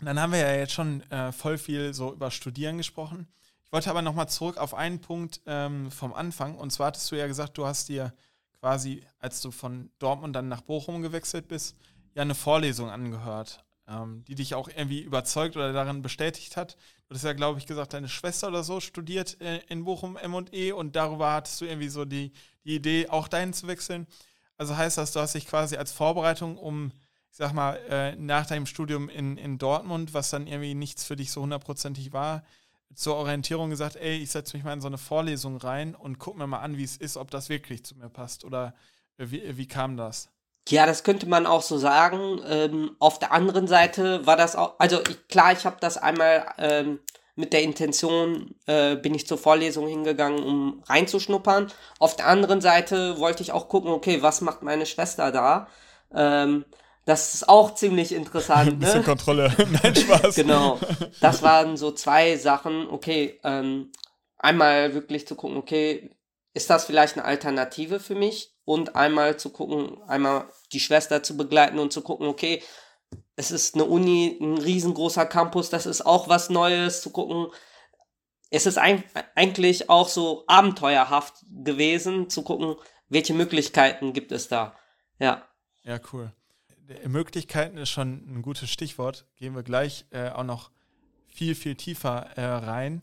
[0.00, 3.26] dann haben wir ja jetzt schon äh, voll viel so über Studieren gesprochen.
[3.64, 6.56] Ich wollte aber nochmal zurück auf einen Punkt ähm, vom Anfang.
[6.56, 8.14] Und zwar hattest du ja gesagt, du hast dir
[8.60, 11.76] quasi, als du von Dortmund dann nach Bochum gewechselt bist,
[12.14, 16.76] ja eine Vorlesung angehört, ähm, die dich auch irgendwie überzeugt oder darin bestätigt hat.
[17.08, 20.72] Du hast ja, glaube ich, gesagt, deine Schwester oder so studiert äh, in Bochum M&E
[20.72, 22.32] und darüber hattest du irgendwie so die,
[22.64, 24.06] die Idee, auch dahin zu wechseln.
[24.56, 26.92] Also heißt das, du hast dich quasi als Vorbereitung, um
[27.30, 31.14] ich sag mal, äh, nach deinem Studium in, in Dortmund, was dann irgendwie nichts für
[31.14, 32.42] dich so hundertprozentig war,
[32.94, 36.36] zur Orientierung gesagt, ey, ich setze mich mal in so eine Vorlesung rein und guck
[36.36, 38.74] mir mal an, wie es ist, ob das wirklich zu mir passt oder
[39.18, 40.30] äh, wie, wie kam das?
[40.70, 42.40] Ja, das könnte man auch so sagen.
[42.48, 46.46] Ähm, auf der anderen Seite war das auch, also ich, klar, ich habe das einmal
[46.58, 47.00] ähm,
[47.36, 51.68] mit der Intention, äh, bin ich zur Vorlesung hingegangen, um reinzuschnuppern.
[52.00, 55.68] Auf der anderen Seite wollte ich auch gucken, okay, was macht meine Schwester da?
[56.12, 56.64] Ähm,
[57.04, 58.68] das ist auch ziemlich interessant.
[58.72, 59.04] Ein bisschen ne?
[59.04, 59.54] Kontrolle.
[59.82, 60.34] Nein, Spaß.
[60.34, 60.78] genau.
[61.20, 62.88] Das waren so zwei Sachen.
[62.90, 63.92] Okay, ähm,
[64.36, 66.10] einmal wirklich zu gucken, okay,
[66.54, 68.52] ist das vielleicht eine Alternative für mich?
[68.64, 72.62] Und einmal zu gucken, einmal die Schwester zu begleiten und zu gucken, okay,
[73.36, 77.46] es ist eine Uni, ein riesengroßer Campus, das ist auch was Neues, zu gucken.
[78.50, 82.76] Es ist eigentlich auch so abenteuerhaft gewesen, zu gucken,
[83.08, 84.76] welche Möglichkeiten gibt es da.
[85.18, 85.46] Ja.
[85.84, 86.32] Ja, cool.
[87.06, 89.26] Möglichkeiten ist schon ein gutes Stichwort.
[89.36, 90.70] Gehen wir gleich äh, auch noch
[91.26, 93.02] viel, viel tiefer äh, rein.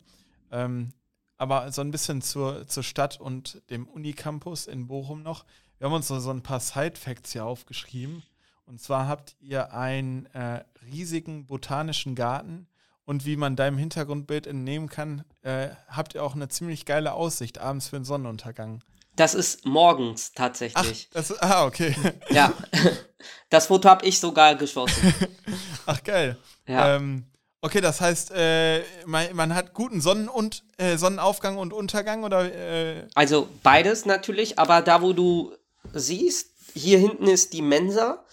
[0.52, 0.94] Ähm,
[1.38, 5.46] aber so ein bisschen zur, zur Stadt und dem Unicampus in Bochum noch.
[5.78, 8.24] Wir haben uns so, so ein paar Side-Facts hier aufgeschrieben.
[8.66, 12.68] Und zwar habt ihr einen äh, riesigen botanischen Garten
[13.06, 17.60] und wie man deinem Hintergrundbild entnehmen kann, äh, habt ihr auch eine ziemlich geile Aussicht
[17.60, 18.84] abends für den Sonnenuntergang.
[19.16, 21.08] Das ist morgens tatsächlich.
[21.12, 21.96] Ach, das, ah, okay.
[22.30, 22.52] Ja,
[23.50, 25.14] das Foto habe ich sogar geschossen.
[25.86, 26.38] Ach, geil.
[26.68, 26.96] Ja.
[26.96, 27.26] Ähm,
[27.62, 32.52] okay, das heißt, äh, man, man, hat guten Sonnen und, äh, Sonnenaufgang und Untergang oder?
[32.54, 33.08] Äh?
[33.14, 35.54] Also beides natürlich, aber da, wo du
[36.00, 38.26] siehst, hier hinten ist die Mensa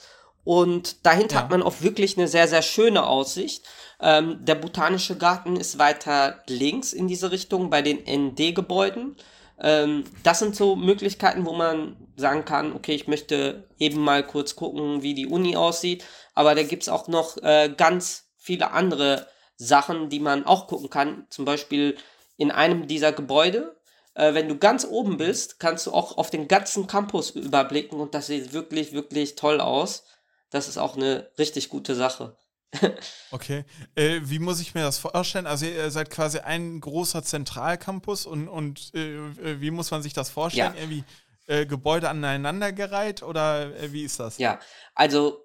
[0.45, 1.43] und dahinter ja.
[1.43, 3.65] hat man auch wirklich eine sehr, sehr schöne Aussicht.
[4.01, 9.17] Ähm, der Botanische Garten ist weiter links in diese Richtung bei den ND-Gebäuden.
[9.61, 14.57] Ähm, das sind so Möglichkeiten, wo man sagen kann, okay, ich möchte eben mal kurz
[14.57, 16.05] gucken, wie die Uni aussieht.
[16.35, 20.91] Aber da gibt es auch noch äh, ganz viele andere Sachen, die man auch gucken
[20.91, 21.27] kann.
[21.31, 21.97] Zum Beispiel
[22.37, 23.77] in einem dieser Gebäude.
[24.15, 28.15] Äh, wenn du ganz oben bist, kannst du auch auf den ganzen Campus überblicken und
[28.15, 30.05] das sieht wirklich, wirklich toll aus.
[30.51, 32.37] Das ist auch eine richtig gute Sache.
[33.31, 33.65] okay.
[33.95, 35.47] Äh, wie muss ich mir das vorstellen?
[35.47, 40.13] Also ihr seid quasi ein großer Zentralcampus und, und äh, äh, wie muss man sich
[40.13, 40.75] das vorstellen?
[40.75, 40.81] Ja.
[40.81, 41.05] Irgendwie
[41.47, 44.39] äh, Gebäude aneinandergereiht oder äh, wie ist das?
[44.39, 44.61] Ja,
[44.95, 45.45] also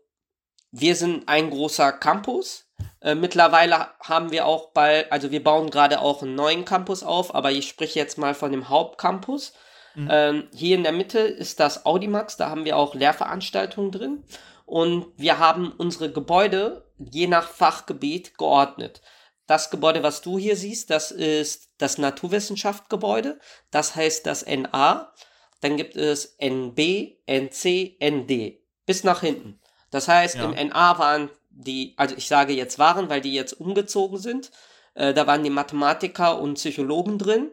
[0.72, 2.67] wir sind ein großer Campus.
[3.02, 7.34] Äh, mittlerweile haben wir auch bald, also wir bauen gerade auch einen neuen Campus auf,
[7.34, 9.54] aber ich spreche jetzt mal von dem Hauptcampus.
[9.96, 10.10] Mhm.
[10.12, 14.24] Ähm, hier in der Mitte ist das Audimax, da haben wir auch Lehrveranstaltungen drin.
[14.66, 19.02] Und wir haben unsere Gebäude je nach Fachgebiet geordnet.
[19.46, 23.40] Das Gebäude, was du hier siehst, das ist das Naturwissenschaftsgebäude.
[23.72, 25.14] Das heißt das NA.
[25.62, 28.60] Dann gibt es NB, NC, ND.
[28.86, 29.60] Bis nach hinten.
[29.90, 30.52] Das heißt, ja.
[30.52, 34.52] im NA waren die, also ich sage jetzt waren, weil die jetzt umgezogen sind.
[34.94, 37.52] Äh, da waren die Mathematiker und Psychologen drin.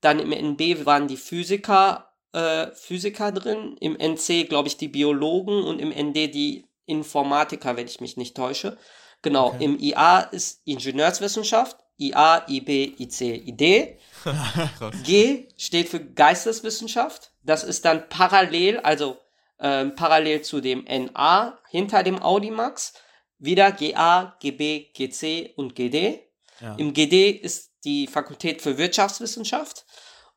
[0.00, 3.76] Dann im NB waren die Physiker, äh, Physiker drin.
[3.80, 8.36] Im NC, glaube ich, die Biologen und im ND die Informatiker, wenn ich mich nicht
[8.36, 8.78] täusche.
[9.22, 9.64] Genau, okay.
[9.64, 13.98] im IA ist Ingenieurswissenschaft, IA, IB, IC, ID.
[15.04, 17.32] G steht für Geisteswissenschaft.
[17.42, 19.18] Das ist dann parallel, also
[19.60, 22.94] ähm, parallel zu dem NA hinter dem Audimax.
[23.40, 26.20] Wieder GA, GB, GC und GD.
[26.60, 26.74] Ja.
[26.76, 29.84] Im GD ist die Fakultät für Wirtschaftswissenschaft.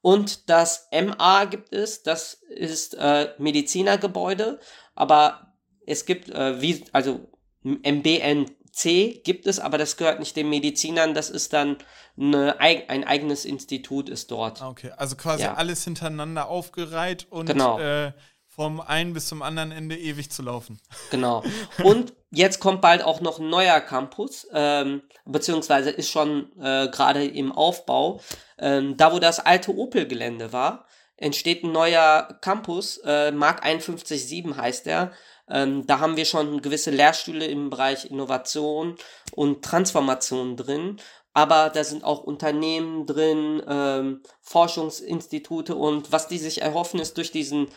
[0.02, 4.60] Und das MA gibt es, das ist äh, Medizinergebäude,
[4.96, 5.54] aber
[5.86, 7.32] es gibt, äh, wie, also
[7.64, 11.78] MBNC gibt es, aber das gehört nicht den Medizinern, das ist dann
[12.18, 14.62] eine, ein eigenes Institut ist dort.
[14.62, 15.54] Ah, okay, also quasi ja.
[15.54, 17.80] alles hintereinander aufgereiht und genau.
[17.80, 18.12] äh,
[18.48, 20.80] vom einen bis zum anderen Ende ewig zu laufen.
[21.10, 21.44] Genau.
[21.84, 27.26] Und jetzt kommt bald auch noch ein neuer Campus, ähm, beziehungsweise ist schon äh, gerade
[27.26, 28.22] im Aufbau.
[28.60, 30.86] Ähm, da, wo das alte Opel-Gelände war,
[31.18, 35.12] entsteht ein neuer Campus, äh, Mark 517 heißt er.
[35.50, 38.96] Ähm, da haben wir schon gewisse Lehrstühle im Bereich Innovation
[39.36, 41.00] und Transformation drin
[41.34, 47.32] aber da sind auch Unternehmen drin, ähm, Forschungsinstitute und was die sich erhoffen ist durch
[47.32, 47.68] diesen,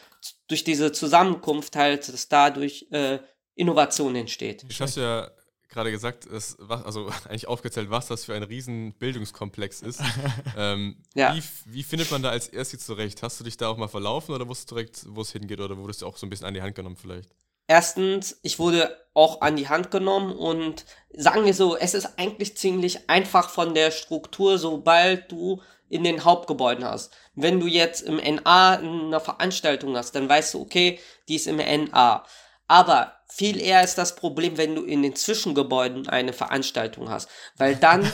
[0.48, 3.18] durch diese Zusammenkunft halt, dass dadurch äh,
[3.56, 4.64] Innovation entsteht.
[4.68, 5.30] Ich hast ja
[5.68, 10.00] gerade gesagt, es, also eigentlich aufgezählt, was das für ein riesen Bildungskomplex ist.
[10.56, 11.34] ähm, ja.
[11.34, 13.22] wie, wie findet man da als erstes zurecht?
[13.22, 15.76] Hast du dich da auch mal verlaufen oder wusstest du direkt, wo es hingeht oder
[15.76, 17.30] wurdest du auch so ein bisschen an die Hand genommen vielleicht?
[17.68, 22.56] Erstens, ich wurde auch an die Hand genommen und sagen wir so, es ist eigentlich
[22.56, 27.16] ziemlich einfach von der Struktur, sobald du in den Hauptgebäuden hast.
[27.34, 31.56] Wenn du jetzt im NA eine Veranstaltung hast, dann weißt du, okay, die ist im
[31.56, 32.24] NA.
[32.68, 37.76] Aber viel eher ist das Problem, wenn du in den Zwischengebäuden eine Veranstaltung hast, weil
[37.76, 38.02] dann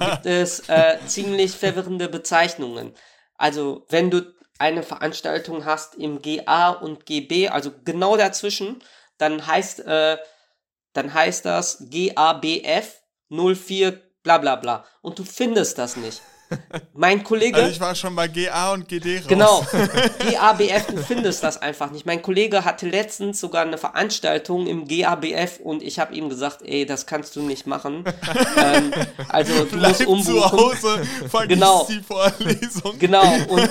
[0.00, 2.94] gibt es äh, ziemlich verwirrende Bezeichnungen.
[3.36, 8.82] Also wenn du eine Veranstaltung hast im GA und GB, also genau dazwischen,
[9.18, 10.16] dann heißt, äh,
[10.94, 14.86] dann heißt das GABF 04 bla bla bla.
[15.02, 16.22] Und du findest das nicht.
[16.94, 17.56] Mein Kollege.
[17.56, 19.24] Also ich war schon bei GA und GD raus.
[19.28, 19.66] Genau.
[20.18, 22.06] GABF, du findest das einfach nicht.
[22.06, 26.86] Mein Kollege hatte letztens sogar eine Veranstaltung im GABF und ich habe ihm gesagt, ey,
[26.86, 28.04] das kannst du nicht machen.
[28.56, 28.92] ähm,
[29.28, 30.24] also du Bleib musst umbuchen.
[30.24, 31.86] zu Hause, genau.
[31.88, 32.98] die Vorlesung.
[32.98, 33.24] Genau.
[33.48, 33.68] Und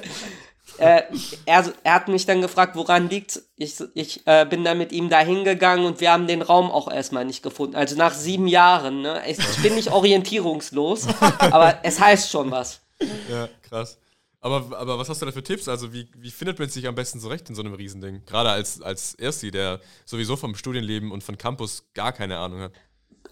[0.78, 1.02] äh,
[1.46, 5.08] er, er hat mich dann gefragt, woran liegt Ich, ich äh, bin dann mit ihm
[5.08, 7.76] da hingegangen und wir haben den Raum auch erstmal nicht gefunden.
[7.76, 9.02] Also nach sieben Jahren.
[9.02, 9.22] Ne?
[9.26, 11.06] Ich, ich bin nicht orientierungslos,
[11.38, 12.80] aber es heißt schon was.
[13.28, 13.98] Ja, krass.
[14.40, 15.66] Aber, aber was hast du da für Tipps?
[15.66, 18.24] Also, wie, wie findet man sich am besten zurecht in so einem Riesending?
[18.24, 22.72] Gerade als, als Ersti, der sowieso vom Studienleben und von Campus gar keine Ahnung hat.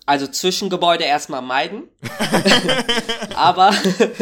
[0.08, 1.88] Also Zwischengebäude erstmal meiden.
[3.34, 3.74] Aber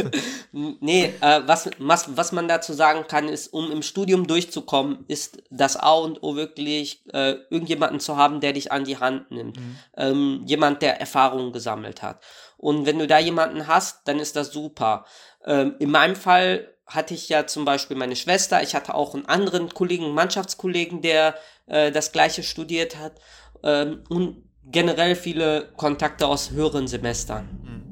[0.53, 5.43] nee, äh, was, was, was man dazu sagen kann, ist, um im Studium durchzukommen, ist
[5.51, 9.59] das A und O wirklich, äh, irgendjemanden zu haben, der dich an die Hand nimmt.
[9.59, 9.77] Mhm.
[9.97, 12.23] Ähm, jemand, der Erfahrungen gesammelt hat.
[12.57, 15.05] Und wenn du da jemanden hast, dann ist das super.
[15.45, 19.27] Ähm, in meinem Fall hatte ich ja zum Beispiel meine Schwester, ich hatte auch einen
[19.27, 21.35] anderen Kollegen, Mannschaftskollegen, der
[21.67, 23.21] äh, das gleiche studiert hat.
[23.63, 27.49] Ähm, und generell viele Kontakte aus höheren Semestern.
[27.65, 27.85] Hm.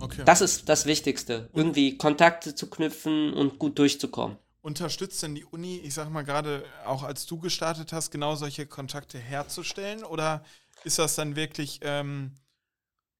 [0.00, 0.22] Okay.
[0.24, 4.36] Das ist das Wichtigste, irgendwie Kontakte zu knüpfen und gut durchzukommen.
[4.60, 8.66] Unterstützt denn die Uni, ich sag mal gerade auch als du gestartet hast, genau solche
[8.66, 10.04] Kontakte herzustellen?
[10.04, 10.44] Oder
[10.84, 12.34] ist das dann wirklich, ähm,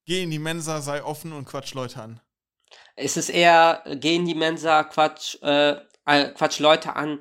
[0.06, 2.20] geh in die Mensa, sei offen und quatsch Leute an?
[2.96, 7.20] Es ist eher, geh in die Mensa, quatsch, äh, äh quatsch Leute an.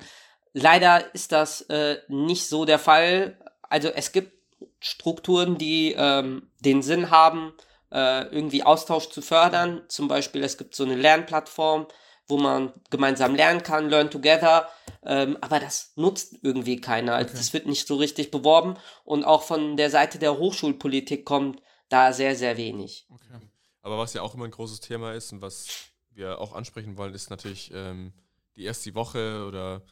[0.52, 3.38] Leider ist das äh, nicht so der Fall.
[3.62, 4.41] Also es gibt
[4.82, 7.52] Strukturen, die ähm, den Sinn haben,
[7.92, 9.82] äh, irgendwie Austausch zu fördern.
[9.88, 11.86] Zum Beispiel, es gibt so eine Lernplattform,
[12.26, 14.68] wo man gemeinsam lernen kann, Learn Together.
[15.04, 17.14] Ähm, aber das nutzt irgendwie keiner.
[17.14, 17.38] Also okay.
[17.38, 18.76] Das wird nicht so richtig beworben.
[19.04, 23.06] Und auch von der Seite der Hochschulpolitik kommt da sehr, sehr wenig.
[23.08, 23.38] Okay.
[23.82, 25.68] Aber was ja auch immer ein großes Thema ist und was
[26.10, 28.12] wir auch ansprechen wollen, ist natürlich ähm,
[28.56, 29.82] die erste Woche oder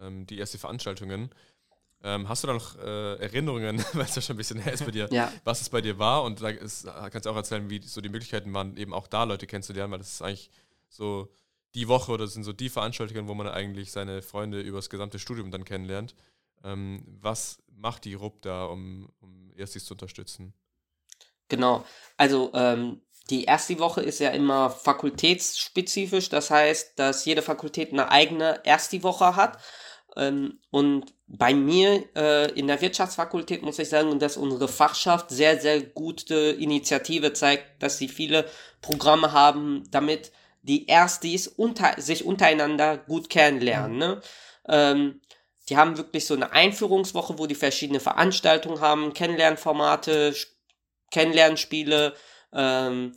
[0.00, 1.30] ähm, die erste Veranstaltungen.
[2.02, 4.84] Ähm, hast du da noch äh, Erinnerungen, weil es ja schon ein bisschen her ist
[4.84, 5.32] bei dir, ja.
[5.44, 6.22] was es bei dir war?
[6.22, 9.24] Und da ist, kannst du auch erzählen, wie so die Möglichkeiten waren, eben auch da
[9.24, 10.50] Leute kennenzulernen, weil das ist eigentlich
[10.88, 11.28] so
[11.74, 15.18] die Woche oder sind so die Veranstaltungen, wo man eigentlich seine Freunde über das gesamte
[15.18, 16.14] Studium dann kennenlernt.
[16.64, 20.52] Ähm, was macht die RUB da, um, um Erstis zu unterstützen?
[21.48, 21.84] Genau.
[22.16, 26.28] Also ähm, die erste Woche ist ja immer fakultätsspezifisch.
[26.28, 29.58] Das heißt, dass jede Fakultät eine eigene erste Woche hat.
[30.16, 35.60] Ähm, und bei mir äh, in der Wirtschaftsfakultät muss ich sagen, dass unsere Fachschaft sehr,
[35.60, 38.46] sehr gute Initiative zeigt, dass sie viele
[38.80, 43.96] Programme haben, damit die Erstis unter, sich untereinander gut kennenlernen.
[43.96, 44.20] Ne?
[44.68, 45.20] Ähm,
[45.68, 50.34] die haben wirklich so eine Einführungswoche, wo die verschiedene Veranstaltungen haben, Kennenlernformate,
[51.12, 52.14] Kennenlernspiele,
[52.52, 53.14] ähm,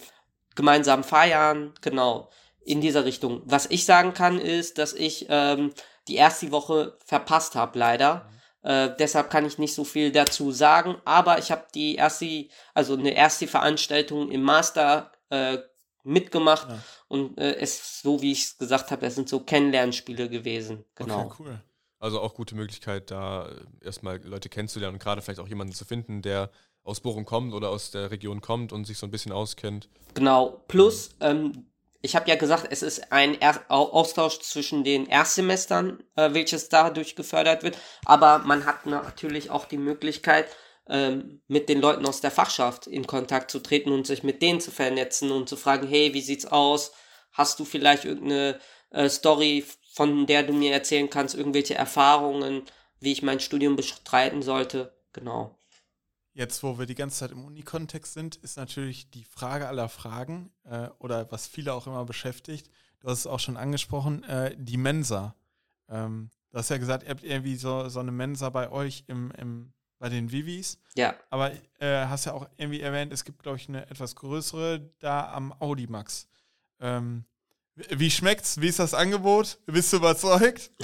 [0.54, 2.30] gemeinsam feiern, genau,
[2.64, 3.42] in dieser Richtung.
[3.46, 5.74] Was ich sagen kann, ist, dass ich ähm,
[6.08, 8.30] die erste Woche verpasst habe, leider.
[8.62, 8.70] Mhm.
[8.70, 12.94] Äh, deshalb kann ich nicht so viel dazu sagen, aber ich habe die erste, also
[12.94, 15.58] eine erste Veranstaltung im Master äh,
[16.04, 16.80] mitgemacht ja.
[17.08, 20.86] und äh, es, so wie ich es gesagt habe, es sind so Kennenlernspiele gewesen.
[20.96, 21.26] Genau.
[21.26, 21.62] Okay, cool.
[22.00, 25.86] Also auch gute Möglichkeit, da äh, erstmal Leute kennenzulernen und gerade vielleicht auch jemanden zu
[25.86, 26.50] finden, der
[26.84, 29.90] aus Bochum kommt oder aus der Region kommt und sich so ein bisschen auskennt.
[30.14, 30.64] Genau.
[30.68, 31.66] Plus, ähm,
[32.04, 37.16] ich habe ja gesagt, es ist ein er Austausch zwischen den Erstsemestern, äh, welches dadurch
[37.16, 37.78] gefördert wird.
[38.04, 40.48] Aber man hat natürlich auch die Möglichkeit,
[40.90, 44.60] ähm, mit den Leuten aus der Fachschaft in Kontakt zu treten und sich mit denen
[44.60, 46.92] zu vernetzen und zu fragen, hey, wie sieht's aus?
[47.32, 48.60] Hast du vielleicht irgendeine
[48.92, 49.64] äh, Story,
[49.94, 52.64] von der du mir erzählen kannst, irgendwelche Erfahrungen,
[53.00, 54.94] wie ich mein Studium bestreiten sollte?
[55.14, 55.58] Genau.
[56.34, 60.52] Jetzt, wo wir die ganze Zeit im Uni-Kontext sind, ist natürlich die Frage aller Fragen
[60.64, 62.70] äh, oder was viele auch immer beschäftigt.
[63.02, 65.36] Du hast es auch schon angesprochen, äh, die Mensa.
[65.90, 69.32] Ähm, du hast ja gesagt, ihr habt irgendwie so, so eine Mensa bei euch im,
[69.38, 70.80] im, bei den Vivis.
[70.96, 71.16] Ja.
[71.30, 75.32] Aber äh, hast ja auch irgendwie erwähnt, es gibt, glaube ich, eine etwas größere da
[75.34, 76.28] am Audimax.
[76.80, 77.26] Ähm,
[77.76, 78.60] wie schmeckt's?
[78.60, 79.60] Wie ist das Angebot?
[79.68, 80.72] Bist du überzeugt?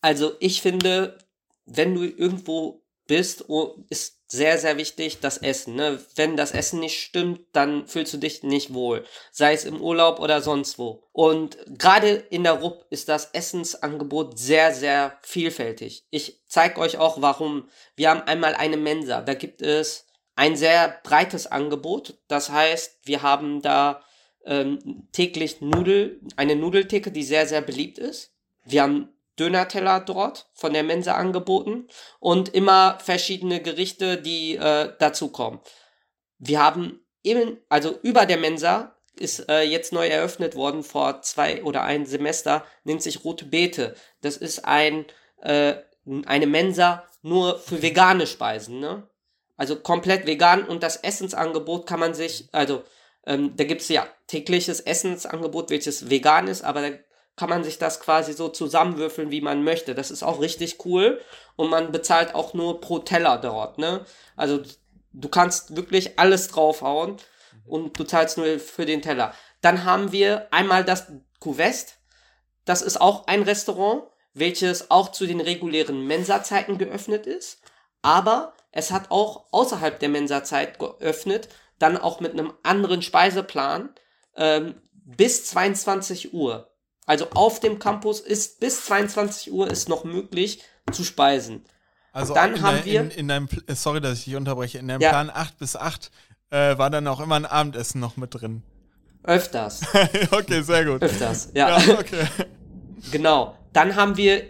[0.00, 1.18] Also ich finde,
[1.66, 3.44] wenn du irgendwo bist,
[3.88, 5.74] ist sehr, sehr wichtig, das Essen.
[5.74, 5.98] Ne?
[6.14, 9.04] Wenn das Essen nicht stimmt, dann fühlst du dich nicht wohl.
[9.32, 11.02] Sei es im Urlaub oder sonst wo.
[11.12, 16.04] Und gerade in der RUP ist das Essensangebot sehr, sehr vielfältig.
[16.10, 17.68] Ich zeige euch auch warum.
[17.96, 19.22] Wir haben einmal eine Mensa.
[19.22, 22.18] Da gibt es ein sehr breites Angebot.
[22.28, 24.04] Das heißt, wir haben da
[24.44, 28.34] ähm, täglich Nudel, eine Nudeltheke, die sehr, sehr beliebt ist.
[28.64, 29.08] Wir haben
[29.38, 31.88] Dönerteller dort von der Mensa angeboten
[32.20, 35.60] und immer verschiedene Gerichte, die äh, dazukommen.
[36.38, 41.62] Wir haben eben, also über der Mensa ist äh, jetzt neu eröffnet worden vor zwei
[41.62, 43.94] oder ein Semester, nennt sich Rote Beete.
[44.20, 45.06] Das ist ein,
[45.42, 45.74] äh,
[46.26, 49.08] eine Mensa nur für vegane Speisen, ne?
[49.56, 52.84] Also komplett vegan und das Essensangebot kann man sich, also
[53.26, 56.96] ähm, da gibt es ja tägliches Essensangebot, welches vegan ist, aber da
[57.38, 59.94] kann man sich das quasi so zusammenwürfeln, wie man möchte.
[59.94, 61.20] Das ist auch richtig cool
[61.56, 64.04] und man bezahlt auch nur pro Teller dort, ne?
[64.36, 64.60] Also
[65.12, 67.16] du kannst wirklich alles draufhauen
[67.64, 69.32] und du zahlst nur für den Teller.
[69.60, 71.06] Dann haben wir einmal das
[71.40, 71.98] Cuvest.
[72.64, 74.02] Das ist auch ein Restaurant,
[74.34, 77.60] welches auch zu den regulären Mensa-Zeiten geöffnet ist,
[78.02, 81.48] aber es hat auch außerhalb der Mensa-Zeit geöffnet,
[81.78, 83.94] dann auch mit einem anderen Speiseplan
[84.36, 86.70] ähm, bis 22 Uhr.
[87.08, 91.64] Also auf dem Campus ist bis 22 Uhr ist noch möglich zu speisen.
[92.12, 93.00] Also dann in haben der, wir.
[93.00, 94.76] In, in deinem, sorry, dass ich dich unterbreche.
[94.76, 95.08] In deinem ja.
[95.08, 96.10] Plan 8 bis 8
[96.50, 98.62] äh, war dann auch immer ein Abendessen noch mit drin.
[99.22, 99.80] Öfters.
[100.32, 101.02] okay, sehr gut.
[101.02, 101.78] Öfters, ja.
[101.78, 102.26] ja okay.
[103.10, 103.56] genau.
[103.72, 104.44] Dann haben wir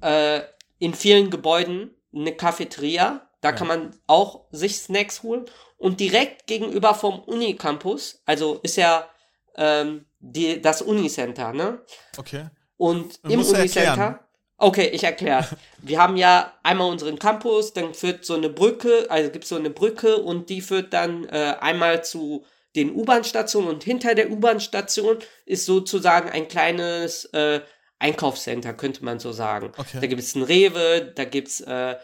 [0.00, 0.40] äh,
[0.80, 3.20] in vielen Gebäuden eine Cafeteria.
[3.40, 3.54] Da ja.
[3.54, 5.44] kann man auch sich Snacks holen.
[5.76, 9.08] Und direkt gegenüber vom Unicampus, also ist ja
[9.56, 11.80] ähm, die, das Unicenter, ne?
[12.16, 12.46] Okay.
[12.76, 14.20] Und im Unicenter.
[14.56, 15.46] Okay, ich erkläre.
[15.78, 19.56] Wir haben ja einmal unseren Campus, dann führt so eine Brücke, also gibt es so
[19.56, 25.18] eine Brücke und die führt dann äh, einmal zu den U-Bahn-Stationen und hinter der U-Bahn-Station
[25.44, 27.60] ist sozusagen ein kleines äh,
[27.98, 29.72] Einkaufscenter, könnte man so sagen.
[29.76, 29.98] Okay.
[30.00, 31.96] Da gibt es ein Rewe, da gibt es äh,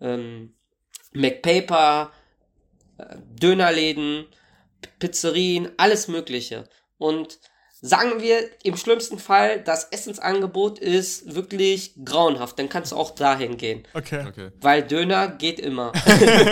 [0.00, 0.54] ähm,
[1.12, 2.12] McPaper,
[2.98, 4.26] äh, Dönerläden,
[4.98, 6.64] Pizzerien, alles Mögliche.
[6.98, 7.38] Und
[7.86, 13.56] sagen wir im schlimmsten Fall, das Essensangebot ist wirklich grauenhaft, dann kannst du auch dahin
[13.56, 13.84] gehen.
[13.94, 14.24] Okay.
[14.28, 14.50] okay.
[14.60, 15.92] Weil Döner geht immer.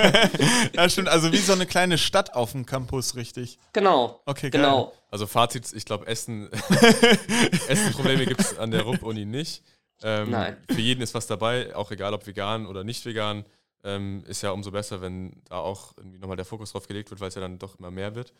[0.74, 1.08] ja, stimmt.
[1.08, 3.58] Also wie so eine kleine Stadt auf dem Campus, richtig.
[3.72, 4.20] Genau.
[4.26, 4.62] Okay, geil.
[4.62, 4.92] genau.
[5.10, 6.50] Also Fazit, ich glaube, Essen,
[7.68, 9.62] Essenprobleme gibt es an der RUP-Uni nicht.
[10.02, 10.56] Ähm, Nein.
[10.70, 13.44] Für jeden ist was dabei, auch egal ob vegan oder nicht vegan.
[13.82, 17.20] Ähm, ist ja umso besser, wenn da auch irgendwie nochmal der Fokus drauf gelegt wird,
[17.20, 18.32] weil es ja dann doch immer mehr wird.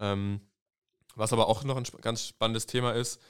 [0.00, 0.40] Ähm,
[1.16, 3.20] was aber auch noch ein ganz spannendes Thema ist,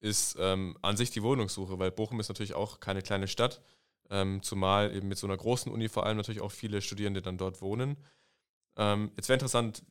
[0.00, 3.62] ist ähm, an sich die Wohnungssuche, weil Bochum ist natürlich auch keine kleine Stadt,
[4.10, 7.38] ähm, zumal eben mit so einer großen Uni vor allem natürlich auch viele Studierende dann
[7.38, 7.96] dort wohnen.
[8.76, 9.82] Ähm, jetzt wäre interessant,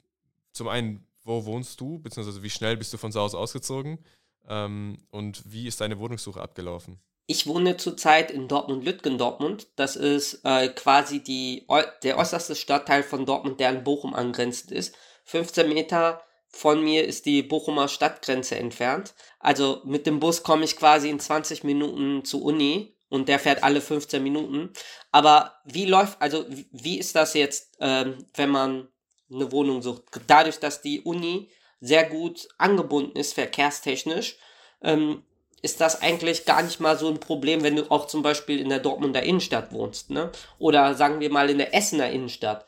[0.52, 4.00] zum einen, wo wohnst du, beziehungsweise wie schnell bist du von zu Hause ausgezogen
[4.48, 7.00] ähm, und wie ist deine Wohnungssuche abgelaufen?
[7.26, 9.68] Ich wohne zurzeit in Dortmund-Lütgen-Dortmund.
[9.78, 11.66] Das ist äh, quasi die,
[12.04, 14.96] der äußerste Stadtteil von Dortmund, der an Bochum angrenzend ist.
[15.24, 16.22] 15 Meter
[16.54, 19.16] von mir ist die Bochumer Stadtgrenze entfernt.
[19.40, 23.64] Also mit dem Bus komme ich quasi in 20 Minuten zur Uni und der fährt
[23.64, 24.72] alle 15 Minuten.
[25.12, 28.88] Aber wie läuft, also wie ist das jetzt, ähm, wenn man
[29.32, 30.04] eine Wohnung sucht?
[30.28, 31.50] Dadurch, dass die Uni
[31.82, 34.38] sehr gut angebunden ist, verkehrstechnisch,
[34.82, 35.24] ähm,
[35.64, 38.70] ist das eigentlich gar nicht mal so ein Problem, wenn du auch zum Beispiel in
[38.70, 40.32] der Dortmunder Innenstadt wohnst, ne?
[40.60, 42.66] Oder sagen wir mal in der Essener Innenstadt.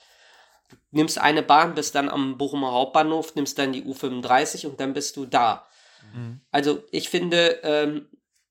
[0.70, 4.94] Du nimmst eine Bahn, bist dann am Bochumer Hauptbahnhof, nimmst dann die U35 und dann
[4.94, 5.68] bist du da.
[6.14, 6.42] Mhm.
[6.52, 8.08] Also ich finde, ähm,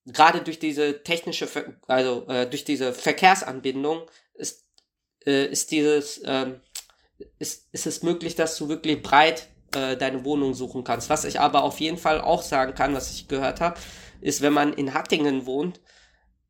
[0.07, 4.03] gerade durch diese technische, Ver also äh, durch diese Verkehrsanbindung
[4.35, 4.65] ist,
[5.27, 6.61] äh, ist dieses, ähm,
[7.39, 11.11] ist, ist es möglich, dass du wirklich breit äh, deine Wohnung suchen kannst.
[11.11, 13.81] Was ich aber auf jeden Fall auch sagen kann, was ich gehört habe,
[14.21, 15.81] ist, wenn man in Hattingen wohnt,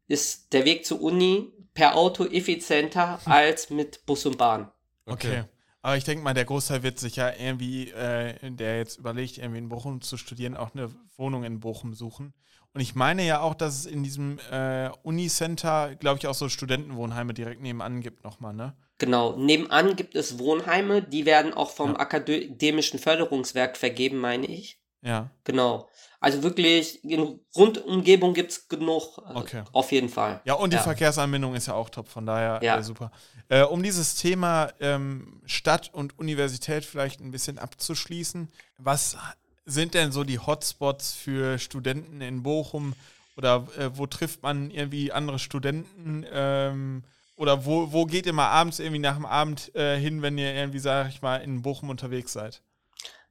[0.06, 3.32] ist der Weg zur Uni per Auto effizienter hm.
[3.32, 4.70] als mit Bus und Bahn.
[5.06, 5.44] Okay.
[5.84, 9.58] Aber ich denke mal, der Großteil wird sich ja irgendwie, äh, der jetzt überlegt, irgendwie
[9.58, 12.32] in Bochum zu studieren, auch eine Wohnung in Bochum suchen.
[12.72, 16.48] Und ich meine ja auch, dass es in diesem äh, Unicenter, glaube ich, auch so
[16.48, 18.74] Studentenwohnheime direkt nebenan gibt nochmal, ne?
[18.96, 21.98] Genau, nebenan gibt es Wohnheime, die werden auch vom ja.
[21.98, 24.80] akademischen Förderungswerk vergeben, meine ich.
[25.04, 25.30] Ja.
[25.44, 25.88] Genau.
[26.18, 29.18] Also wirklich, in Rundumgebung gibt es genug.
[29.18, 29.62] Äh, okay.
[29.72, 30.40] Auf jeden Fall.
[30.44, 30.82] Ja, und die ja.
[30.82, 32.78] Verkehrsanbindung ist ja auch top, von daher ja.
[32.78, 33.12] äh, super.
[33.50, 38.48] Äh, um dieses Thema ähm, Stadt und Universität vielleicht ein bisschen abzuschließen,
[38.78, 39.18] was
[39.66, 42.94] sind denn so die Hotspots für Studenten in Bochum?
[43.36, 46.24] Oder äh, wo trifft man irgendwie andere Studenten?
[46.32, 47.04] Ähm,
[47.36, 50.54] oder wo, wo geht ihr mal abends irgendwie nach dem Abend äh, hin, wenn ihr
[50.54, 52.62] irgendwie, sag ich mal, in Bochum unterwegs seid?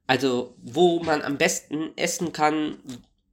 [0.08, 2.78] Also, wo man am besten essen kann,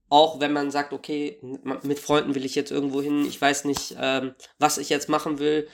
[0.08, 1.38] auch wenn man sagt, okay,
[1.82, 5.38] mit Freunden will ich jetzt irgendwo hin, ich weiß nicht, ähm, was ich jetzt machen
[5.38, 5.68] will.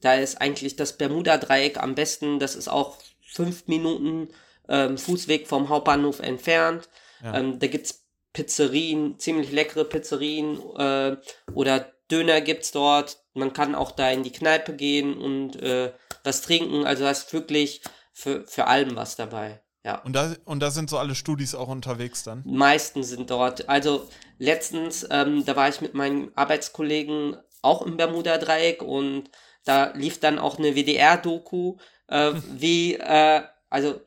[0.00, 2.38] Da ist eigentlich das Bermuda-Dreieck am besten.
[2.38, 4.28] Das ist auch fünf Minuten
[4.68, 6.88] ähm, Fußweg vom Hauptbahnhof entfernt.
[7.22, 7.38] Ja.
[7.38, 11.16] Ähm, da gibt's Pizzerien, ziemlich leckere Pizzerien äh,
[11.52, 13.18] oder Döner gibt's dort.
[13.34, 15.92] Man kann auch da in die Kneipe gehen und äh,
[16.24, 16.84] was trinken.
[16.84, 17.82] Also hast wirklich
[18.12, 19.60] für, für allem was dabei.
[19.88, 20.02] Ja.
[20.02, 22.42] Und da, und da sind so alle Studis auch unterwegs dann?
[22.44, 23.70] meisten sind dort.
[23.70, 24.06] Also
[24.38, 29.30] letztens, ähm, da war ich mit meinen Arbeitskollegen auch im Bermuda-Dreieck und
[29.64, 31.76] da lief dann auch eine WDR-Doku,
[32.08, 33.98] äh, wie, äh, also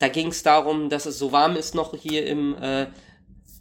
[0.00, 2.88] da ging es darum, dass es so warm ist noch hier im äh,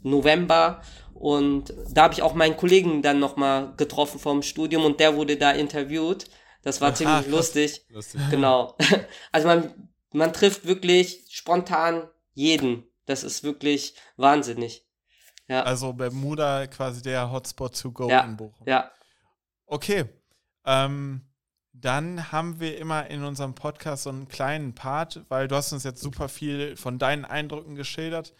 [0.01, 0.81] November
[1.13, 5.37] und da habe ich auch meinen Kollegen dann nochmal getroffen vom Studium und der wurde
[5.37, 6.25] da interviewt.
[6.63, 7.85] Das war ziemlich lustig.
[7.91, 8.21] lustig.
[8.31, 8.75] Genau.
[9.31, 12.83] Also man man trifft wirklich spontan jeden.
[13.05, 14.85] Das ist wirklich wahnsinnig.
[15.47, 15.63] Ja.
[15.63, 18.21] Also Bermuda quasi der Hotspot zu go ja.
[18.21, 18.67] in Bochum.
[18.67, 18.91] Ja.
[19.65, 20.05] Okay.
[20.65, 21.25] Ähm,
[21.73, 25.83] dann haben wir immer in unserem Podcast so einen kleinen Part, weil du hast uns
[25.83, 28.33] jetzt super viel von deinen Eindrücken geschildert,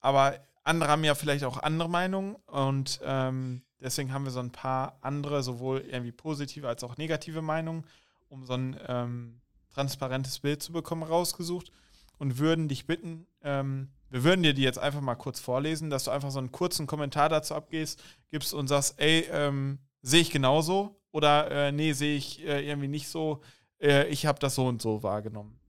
[0.00, 4.52] aber andere haben ja vielleicht auch andere Meinungen und ähm, deswegen haben wir so ein
[4.52, 7.84] paar andere, sowohl irgendwie positive als auch negative Meinungen,
[8.28, 9.40] um so ein ähm,
[9.78, 11.70] transparentes Bild zu bekommen, rausgesucht
[12.18, 16.04] und würden dich bitten, ähm, wir würden dir die jetzt einfach mal kurz vorlesen, dass
[16.04, 20.30] du einfach so einen kurzen Kommentar dazu abgehst, gibst und sagst, ey, ähm, sehe ich
[20.30, 23.40] genauso oder äh, nee, sehe ich äh, irgendwie nicht so,
[23.80, 25.60] äh, ich habe das so und so wahrgenommen.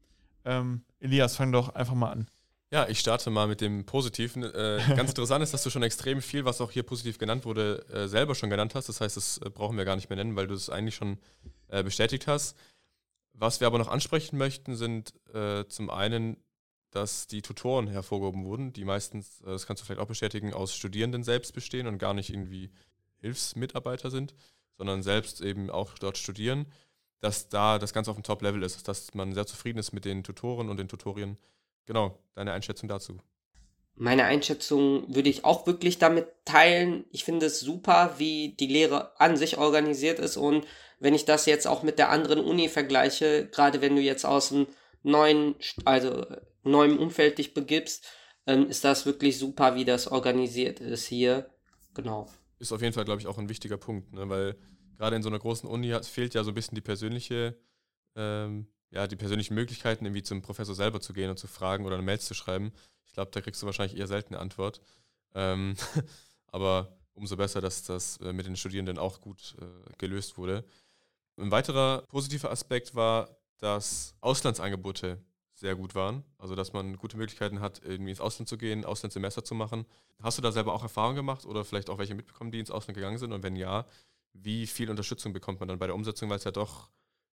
[0.43, 2.27] Ähm, Elias, fang doch einfach mal an.
[2.71, 4.43] Ja, ich starte mal mit dem Positiven.
[4.43, 7.85] Äh, ganz interessant ist, dass du schon extrem viel, was auch hier positiv genannt wurde,
[7.93, 8.89] äh, selber schon genannt hast.
[8.89, 11.19] Das heißt, das äh, brauchen wir gar nicht mehr nennen, weil du es eigentlich schon
[11.83, 12.57] bestätigt hast.
[13.39, 16.35] Was wir aber noch ansprechen möchten, sind äh, zum einen,
[16.91, 20.75] dass die Tutoren hervorgehoben wurden, die meistens, äh, das kannst du vielleicht auch bestätigen, aus
[20.75, 22.69] Studierenden selbst bestehen und gar nicht irgendwie
[23.21, 24.35] Hilfsmitarbeiter sind,
[24.77, 26.65] sondern selbst eben auch dort studieren,
[27.21, 30.21] dass da das Ganze auf dem Top-Level ist, dass man sehr zufrieden ist mit den
[30.23, 31.37] Tutoren und den Tutorien.
[31.85, 33.19] Genau, deine Einschätzung dazu.
[34.01, 37.03] Meine Einschätzung würde ich auch wirklich damit teilen.
[37.11, 40.65] Ich finde es super, wie die Lehre an sich organisiert ist und
[40.99, 44.53] wenn ich das jetzt auch mit der anderen Uni vergleiche, gerade wenn du jetzt aus
[44.53, 44.67] einem
[45.03, 46.25] neuen, also
[46.63, 48.07] neuen Umfeld dich begibst,
[48.47, 51.49] ähm, ist das wirklich super, wie das organisiert ist hier.
[51.93, 52.29] Genau.
[52.57, 54.29] Ist auf jeden Fall, glaube ich, auch ein wichtiger Punkt, ne?
[54.29, 54.55] weil
[54.97, 57.57] gerade in so einer großen Uni fehlt ja so ein bisschen die persönliche,
[58.15, 61.95] ähm, ja, die persönlichen Möglichkeiten, irgendwie zum Professor selber zu gehen und zu fragen oder
[61.95, 62.71] eine Mail zu schreiben.
[63.05, 64.81] Ich glaube, da kriegst du wahrscheinlich eher selten eine Antwort.
[65.35, 65.75] Ähm,
[66.47, 69.65] aber umso besser, dass das äh, mit den Studierenden auch gut äh,
[69.97, 70.63] gelöst wurde.
[71.37, 75.21] Ein weiterer positiver Aspekt war, dass Auslandsangebote
[75.53, 76.23] sehr gut waren.
[76.37, 79.85] Also dass man gute Möglichkeiten hat, irgendwie ins Ausland zu gehen, Auslandssemester zu machen.
[80.21, 82.95] Hast du da selber auch Erfahrungen gemacht oder vielleicht auch welche mitbekommen, die ins Ausland
[82.95, 83.33] gegangen sind?
[83.33, 83.85] Und wenn ja,
[84.33, 86.89] wie viel Unterstützung bekommt man dann bei der Umsetzung, weil es ja doch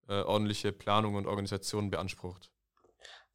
[0.08, 2.50] äh, ordentliche Planung und Organisation beansprucht?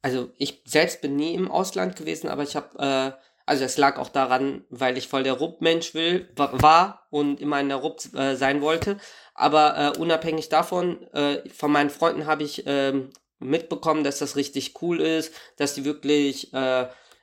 [0.01, 3.11] Also ich selbst bin nie im Ausland gewesen, aber ich habe, äh,
[3.45, 7.69] also es lag auch daran, weil ich voll der Rupp-Mensch will, war und immer in
[7.69, 8.97] der Rupp äh, sein wollte.
[9.33, 13.09] Aber äh, unabhängig davon, äh, von meinen Freunden habe ich ähm,
[13.39, 16.51] mitbekommen, dass das richtig cool ist, dass die wirklich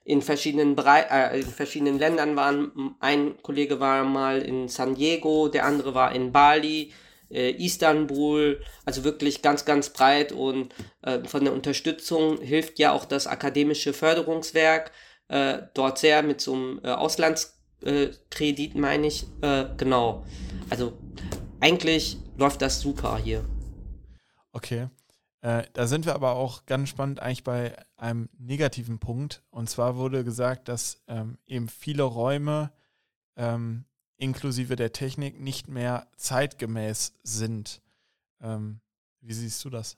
[0.06, 2.94] in verschiedenen Brei äh, in verschiedenen Ländern waren.
[3.00, 6.92] Ein Kollege war mal in San Diego, der andere war in Bali,
[7.30, 10.72] äh, Istanbul, also wirklich ganz, ganz breit und
[11.02, 14.92] äh, von der Unterstützung hilft ja auch das akademische Förderungswerk
[15.28, 19.26] äh, dort sehr mit so einem äh, Auslandskredit, meine ich.
[19.42, 20.24] Äh, genau.
[20.70, 20.92] Also
[21.60, 23.44] eigentlich läuft das super hier.
[24.52, 24.88] Okay.
[25.42, 29.42] Äh, da sind wir aber auch ganz spannend eigentlich bei einem negativen Punkt.
[29.50, 32.72] Und zwar wurde gesagt, dass ähm, eben viele Räume
[33.36, 33.84] ähm,
[34.18, 37.82] inklusive der Technik nicht mehr zeitgemäß sind.
[38.40, 38.80] Ähm,
[39.20, 39.96] wie siehst du das?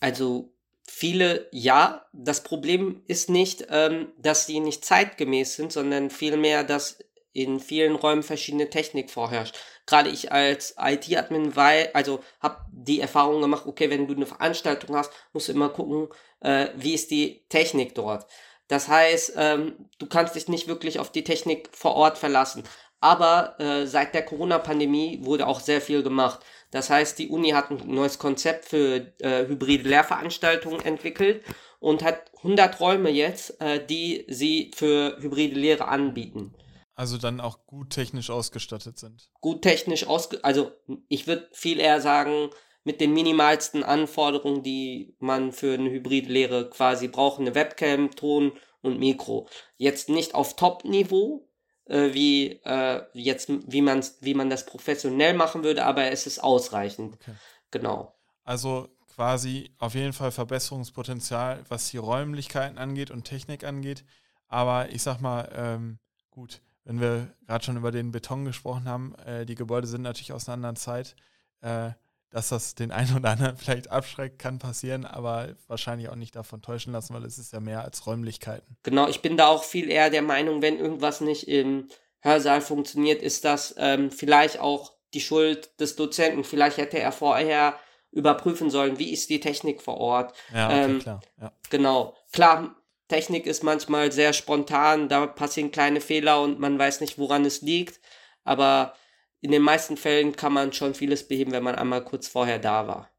[0.00, 0.52] Also
[0.82, 6.98] viele, ja, das Problem ist nicht, ähm, dass sie nicht zeitgemäß sind, sondern vielmehr, dass
[7.32, 9.56] in vielen Räumen verschiedene Technik vorherrscht.
[9.86, 14.96] Gerade ich als IT-Admin, weil, also habe die Erfahrung gemacht, okay, wenn du eine Veranstaltung
[14.96, 16.08] hast, musst du immer gucken,
[16.40, 18.26] äh, wie ist die Technik dort.
[18.66, 22.64] Das heißt, ähm, du kannst dich nicht wirklich auf die Technik vor Ort verlassen.
[23.00, 26.40] Aber äh, seit der Corona-Pandemie wurde auch sehr viel gemacht.
[26.70, 31.44] Das heißt, die Uni hat ein neues Konzept für äh, hybride Lehrveranstaltungen entwickelt
[31.80, 36.54] und hat 100 Räume jetzt, äh, die sie für hybride Lehre anbieten.
[36.94, 39.30] Also dann auch gut technisch ausgestattet sind.
[39.40, 40.72] Gut technisch ausgestattet, also
[41.08, 42.50] ich würde viel eher sagen,
[42.82, 48.52] mit den minimalsten Anforderungen, die man für eine hybride Lehre quasi braucht, eine Webcam, Ton
[48.80, 49.48] und Mikro.
[49.76, 51.47] Jetzt nicht auf Top-Niveau,
[51.88, 56.42] äh, wie äh, jetzt, wie man wie man das professionell machen würde, aber es ist
[56.42, 57.14] ausreichend.
[57.14, 57.34] Okay.
[57.70, 58.14] Genau.
[58.44, 64.04] Also quasi auf jeden Fall Verbesserungspotenzial, was die Räumlichkeiten angeht und Technik angeht.
[64.46, 65.98] Aber ich sag mal, ähm,
[66.30, 70.32] gut, wenn wir gerade schon über den Beton gesprochen haben, äh, die Gebäude sind natürlich
[70.32, 71.16] aus einer anderen Zeit.
[71.60, 71.90] Äh,
[72.30, 76.62] dass das den einen oder anderen vielleicht abschreckt, kann passieren, aber wahrscheinlich auch nicht davon
[76.62, 78.76] täuschen lassen, weil es ist ja mehr als Räumlichkeiten.
[78.82, 81.88] Genau, ich bin da auch viel eher der Meinung, wenn irgendwas nicht im
[82.20, 86.44] Hörsaal funktioniert, ist das ähm, vielleicht auch die Schuld des Dozenten.
[86.44, 87.78] Vielleicht hätte er vorher
[88.10, 90.34] überprüfen sollen, wie ist die Technik vor Ort.
[90.52, 91.20] Ja, okay, ähm, klar.
[91.40, 91.52] Ja.
[91.70, 92.16] Genau.
[92.32, 92.74] Klar,
[93.08, 97.62] Technik ist manchmal sehr spontan, da passieren kleine Fehler und man weiß nicht, woran es
[97.62, 98.00] liegt.
[98.44, 98.94] Aber
[99.40, 102.86] in den meisten Fällen kann man schon vieles beheben, wenn man einmal kurz vorher da
[102.86, 103.10] war.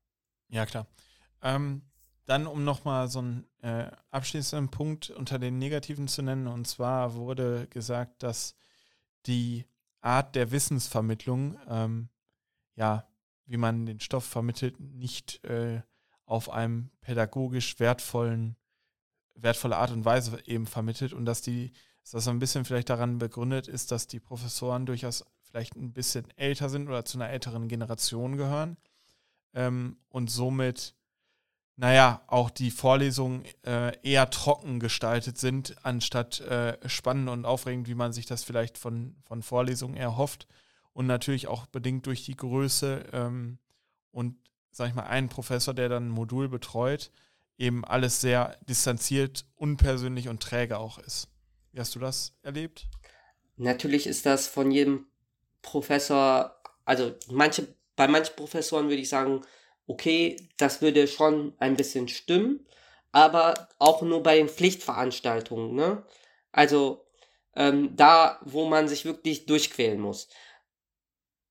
[0.49, 0.87] Ja, klar.
[1.41, 1.83] Ähm,
[2.25, 7.15] dann, um nochmal so einen äh, abschließenden Punkt unter den Negativen zu nennen, und zwar
[7.15, 8.55] wurde gesagt, dass
[9.25, 9.65] die
[10.01, 12.09] Art der Wissensvermittlung, ähm,
[12.75, 13.07] ja,
[13.45, 15.81] wie man den Stoff vermittelt, nicht äh,
[16.25, 18.55] auf einem pädagogisch wertvollen,
[19.33, 21.71] wertvolle Art und Weise eben vermittelt und dass die,
[22.03, 26.25] dass das ein bisschen vielleicht daran begründet ist, dass die Professoren durchaus vielleicht ein bisschen
[26.37, 28.77] älter sind oder zu einer älteren Generation gehören
[29.53, 30.95] ähm, und somit,
[31.75, 37.95] naja, auch die Vorlesungen äh, eher trocken gestaltet sind, anstatt äh, spannend und aufregend, wie
[37.95, 40.47] man sich das vielleicht von, von Vorlesungen erhofft.
[40.93, 43.57] Und natürlich auch bedingt durch die Größe ähm,
[44.11, 44.35] und,
[44.71, 47.11] sag ich mal, einen Professor, der dann ein Modul betreut,
[47.57, 51.29] eben alles sehr distanziert, unpersönlich und träge auch ist.
[51.71, 52.87] Wie hast du das erlebt?
[53.55, 55.05] Natürlich ist das von jedem
[55.61, 56.55] Professor,
[56.85, 59.41] also manche, bei manchen Professoren würde ich sagen,
[59.87, 62.65] okay, das würde schon ein bisschen stimmen,
[63.11, 66.03] aber auch nur bei den Pflichtveranstaltungen, ne?
[66.51, 67.05] Also
[67.55, 70.29] ähm, da, wo man sich wirklich durchquälen muss.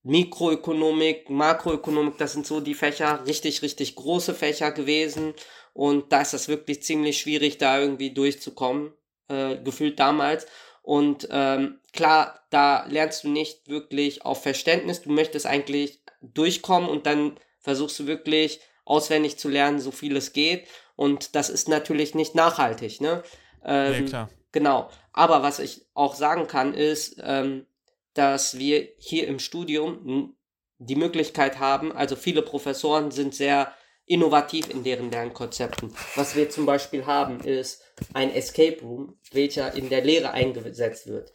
[0.04, 5.34] Mikroökonomik, Makroökonomik, das sind so die Fächer, richtig, richtig große Fächer gewesen.
[5.74, 8.92] Und da ist das wirklich ziemlich schwierig, da irgendwie durchzukommen,
[9.28, 10.46] äh, gefühlt damals.
[10.88, 15.02] Und ähm, klar, da lernst du nicht wirklich auf Verständnis.
[15.02, 20.32] Du möchtest eigentlich durchkommen und dann versuchst du wirklich auswendig zu lernen, so viel es
[20.32, 20.66] geht.
[20.96, 23.22] Und das ist natürlich nicht nachhaltig, ne?
[23.62, 24.30] Ähm, ja, klar.
[24.52, 24.88] Genau.
[25.12, 27.66] Aber was ich auch sagen kann, ist, ähm,
[28.14, 30.38] dass wir hier im Studium
[30.78, 33.74] die Möglichkeit haben, also viele Professoren sind sehr
[34.06, 35.94] innovativ in deren Lernkonzepten.
[36.14, 37.82] Was wir zum Beispiel haben, ist
[38.14, 41.32] ein Escape Room, welcher in der Lehre eingesetzt wird,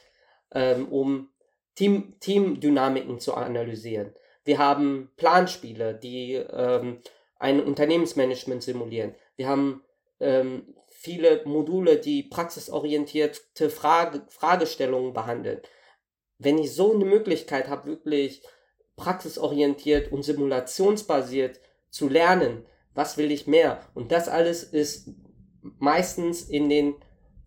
[0.54, 1.30] ähm, um
[1.76, 4.14] Team, Teamdynamiken zu analysieren.
[4.44, 7.02] Wir haben Planspiele, die ähm,
[7.38, 9.16] ein Unternehmensmanagement simulieren.
[9.36, 9.84] Wir haben
[10.20, 15.62] ähm, viele Module, die praxisorientierte Frage, Fragestellungen behandeln.
[16.38, 18.44] Wenn ich so eine Möglichkeit habe, wirklich
[18.96, 21.60] praxisorientiert und simulationsbasiert
[21.90, 23.80] zu lernen, was will ich mehr?
[23.94, 25.10] Und das alles ist
[25.80, 26.96] meistens in den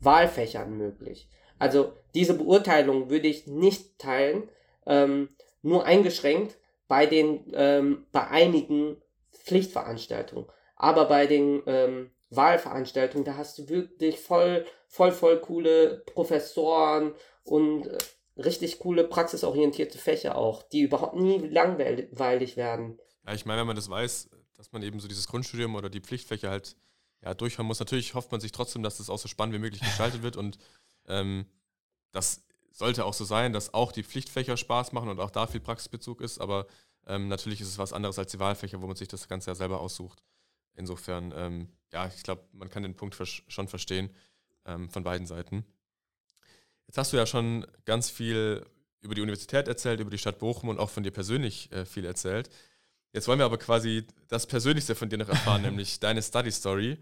[0.01, 1.29] Wahlfächern möglich.
[1.59, 4.49] Also diese Beurteilung würde ich nicht teilen,
[4.87, 5.31] ähm,
[5.63, 6.57] nur eingeschränkt
[6.89, 8.97] bei den ähm, bei einigen
[9.33, 10.47] Pflichtveranstaltungen.
[10.77, 17.15] Aber bei den ähm, Wahlveranstaltungen, da hast du wirklich voll, voll, voll coole Professoren
[17.45, 17.99] und äh,
[18.37, 22.99] richtig coole praxisorientierte Fächer auch, die überhaupt nie langweilig werden.
[23.27, 26.01] Ja, ich meine, wenn man das weiß, dass man eben so dieses Grundstudium oder die
[26.01, 26.77] Pflichtfächer halt
[27.23, 29.81] ja, durchhören muss, natürlich hofft man sich trotzdem, dass das auch so spannend wie möglich
[29.81, 30.59] gestaltet wird und
[31.07, 31.47] ähm,
[32.13, 35.61] das sollte auch so sein, dass auch die Pflichtfächer Spaß machen und auch da viel
[35.61, 36.67] Praxisbezug ist, aber
[37.07, 39.55] ähm, natürlich ist es was anderes als die Wahlfächer, wo man sich das Ganze ja
[39.55, 40.23] selber aussucht.
[40.75, 43.17] Insofern, ähm, ja, ich glaube, man kann den Punkt
[43.49, 44.11] schon verstehen
[44.67, 45.65] ähm, von beiden Seiten.
[46.87, 48.67] Jetzt hast du ja schon ganz viel
[49.01, 52.05] über die Universität erzählt, über die Stadt Bochum und auch von dir persönlich äh, viel
[52.05, 52.51] erzählt.
[53.17, 56.99] Jetzt wollen wir aber quasi das Persönlichste von dir noch erfahren, nämlich deine Study Story,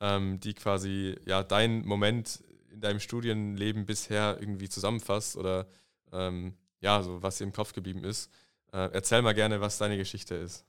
[0.00, 2.42] ähm, die quasi ja dein Moment
[2.72, 5.66] in deinem Studienleben bisher irgendwie zusammenfasst oder
[6.10, 8.30] ähm, ja, so was dir im Kopf geblieben ist.
[8.72, 10.64] Äh, erzähl mal gerne, was deine Geschichte ist.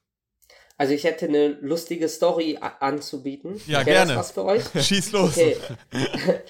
[0.76, 3.56] Also ich hätte eine lustige Story anzubieten.
[3.68, 4.16] Ja, Wäre gerne.
[4.16, 4.64] Das was für euch?
[4.86, 5.38] Schieß los.
[5.38, 5.56] Okay.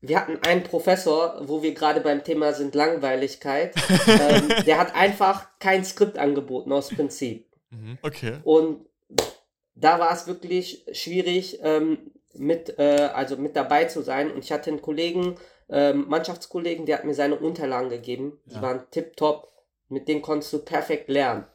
[0.00, 3.74] wir hatten einen Professor, wo wir gerade beim Thema sind Langweiligkeit.
[4.06, 7.46] ähm, der hat einfach kein Skript angeboten aus Prinzip.
[7.74, 7.98] Mhm.
[8.02, 8.38] Okay.
[8.44, 8.86] Und
[9.74, 14.30] da war es wirklich schwierig, ähm, mit, äh, also mit dabei zu sein.
[14.30, 15.36] Und ich hatte einen Kollegen,
[15.68, 18.40] ähm, Mannschaftskollegen, der hat mir seine Unterlagen gegeben.
[18.46, 18.62] Die ja.
[18.62, 19.52] waren tipptopp.
[19.88, 21.46] Mit denen konntest du perfekt lernen.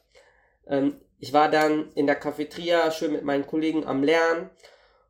[0.67, 4.49] Ähm, ich war dann in der Cafeteria schön mit meinen Kollegen am Lernen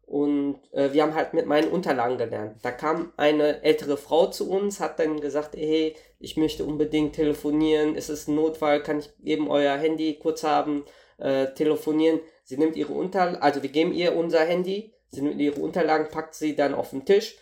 [0.10, 2.58] und äh, wir haben halt mit meinen Unterlagen gelernt.
[2.64, 7.94] Da kam eine ältere Frau zu uns, hat dann gesagt, hey, ich möchte unbedingt telefonieren,
[7.94, 10.84] ist es ein Notfall, kann ich eben euer Handy kurz haben,
[11.20, 12.22] äh, telefonieren.
[12.44, 16.34] Sie nimmt ihre Unterlagen, also wir geben ihr unser Handy, sie nimmt ihre Unterlagen, packt
[16.34, 17.38] sie dann auf den Tisch,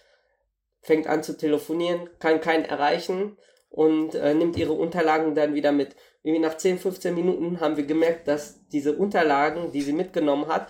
[0.82, 3.38] fängt an zu telefonieren, kann keinen erreichen
[3.70, 5.96] und äh, nimmt ihre Unterlagen dann wieder mit.
[6.22, 10.68] Irgendwie nach 10, 15 Minuten haben wir gemerkt, dass diese Unterlagen, die sie mitgenommen hat,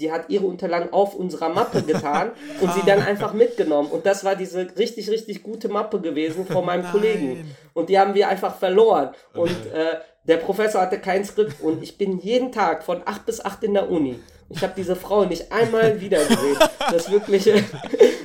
[0.00, 3.90] die hat ihre Unterlagen auf unserer Mappe getan und sie dann einfach mitgenommen.
[3.90, 6.92] Und das war diese richtig, richtig gute Mappe gewesen von meinem Nein.
[6.92, 7.56] Kollegen.
[7.74, 9.10] Und die haben wir einfach verloren.
[9.34, 13.44] Und äh, der Professor hatte kein Skript und ich bin jeden Tag von 8 bis
[13.44, 14.18] 8 in der Uni.
[14.48, 16.58] Ich habe diese Frau nicht einmal wieder gesehen.
[16.90, 17.48] Das wirklich.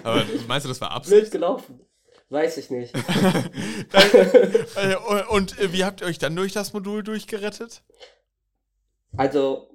[0.04, 1.32] Aber meinst du, das war Absicht?
[1.32, 1.82] gelaufen.
[2.30, 2.94] Weiß ich nicht.
[3.94, 4.96] Äh,
[5.30, 7.82] und äh, wie habt ihr euch dann durch das Modul durchgerettet?
[9.16, 9.70] Also,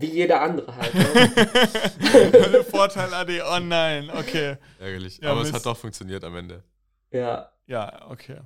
[0.00, 0.94] wie jeder andere halt.
[0.94, 2.64] Ne?
[2.70, 4.56] Vorteil AD online, okay.
[4.78, 5.18] Ärgerlich.
[5.18, 5.50] Ja, Aber Mist.
[5.50, 6.62] es hat doch funktioniert am Ende.
[7.10, 7.50] Ja.
[7.66, 8.38] Ja, okay.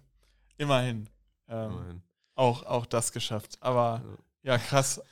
[0.58, 1.08] Immerhin.
[1.48, 2.02] Ähm, Immerhin.
[2.34, 3.56] Auch, auch das geschafft.
[3.60, 4.02] Aber
[4.42, 4.52] ja.
[4.52, 4.58] ja.
[4.58, 5.02] krass.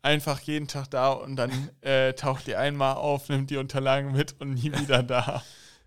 [0.00, 4.40] Einfach jeden Tag da und dann äh, taucht die einmal auf, nimmt die Unterlagen mit
[4.40, 5.42] und nie wieder da.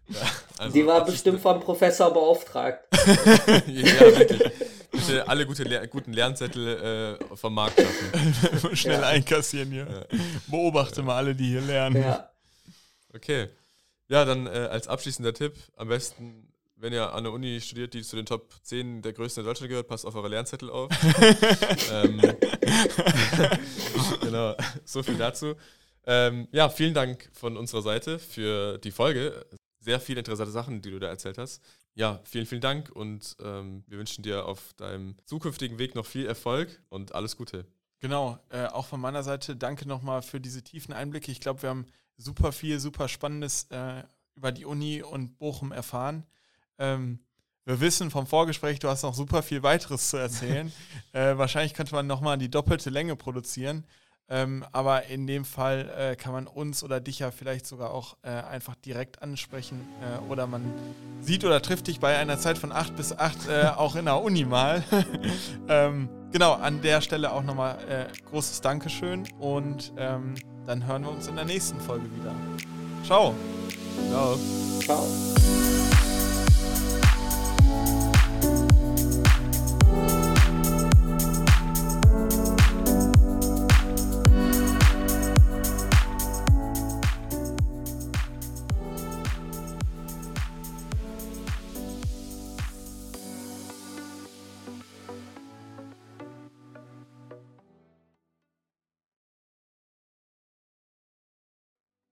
[0.08, 0.20] Ja,
[0.60, 2.86] also die war bestimmt vom Professor beauftragt.
[3.66, 4.52] ja, wirklich.
[5.06, 8.76] Bitte alle gute Le guten Lernzettel äh, vom Markt schaffen.
[8.76, 9.08] Schnell ja.
[9.08, 9.88] einkassieren hier.
[9.88, 10.18] Ja.
[10.48, 12.02] Beobachte mal alle, die hier lernen.
[12.02, 12.30] Ja.
[13.14, 13.50] Okay.
[14.08, 18.04] Ja, dann äh, als abschließender Tipp, am besten, wenn ihr an der Uni studiert, die
[18.04, 20.92] zu den Top 10 der größten in Deutschland gehört, passt auf eure Lernzettel auf.
[21.92, 22.22] ähm,
[24.22, 25.56] genau, so viel dazu.
[26.06, 29.46] Ähm, ja, vielen Dank von unserer Seite für die Folge.
[29.86, 31.62] Sehr viele interessante Sachen, die du da erzählt hast.
[31.94, 36.26] Ja, vielen, vielen Dank und ähm, wir wünschen dir auf deinem zukünftigen Weg noch viel
[36.26, 37.68] Erfolg und alles Gute.
[38.00, 41.32] Genau, äh, auch von meiner Seite danke nochmal für diese tiefen Einblicke.
[41.32, 41.86] Ich glaube, wir haben
[42.18, 44.02] super viel, super Spannendes äh,
[44.34, 46.26] über die Uni und Bochum erfahren.
[46.80, 47.20] Ähm,
[47.64, 50.74] wir wissen vom Vorgespräch, du hast noch super viel weiteres zu erzählen.
[51.14, 53.86] äh, wahrscheinlich könnte man nochmal die doppelte Länge produzieren.
[54.28, 58.18] Ähm, aber in dem Fall äh, kann man uns oder dich ja vielleicht sogar auch
[58.24, 60.64] äh, einfach direkt ansprechen äh, oder man
[61.22, 64.22] sieht oder trifft dich bei einer Zeit von 8 bis 8 äh, auch in der
[64.22, 64.84] Uni mal.
[65.70, 70.34] ähm, genau, an der Stelle auch nochmal äh, großes Dankeschön und ähm,
[70.66, 72.34] dann hören wir uns in der nächsten Folge wieder.
[73.04, 73.36] Ciao.
[74.10, 74.40] Ciao.
[74.84, 75.06] Ciao.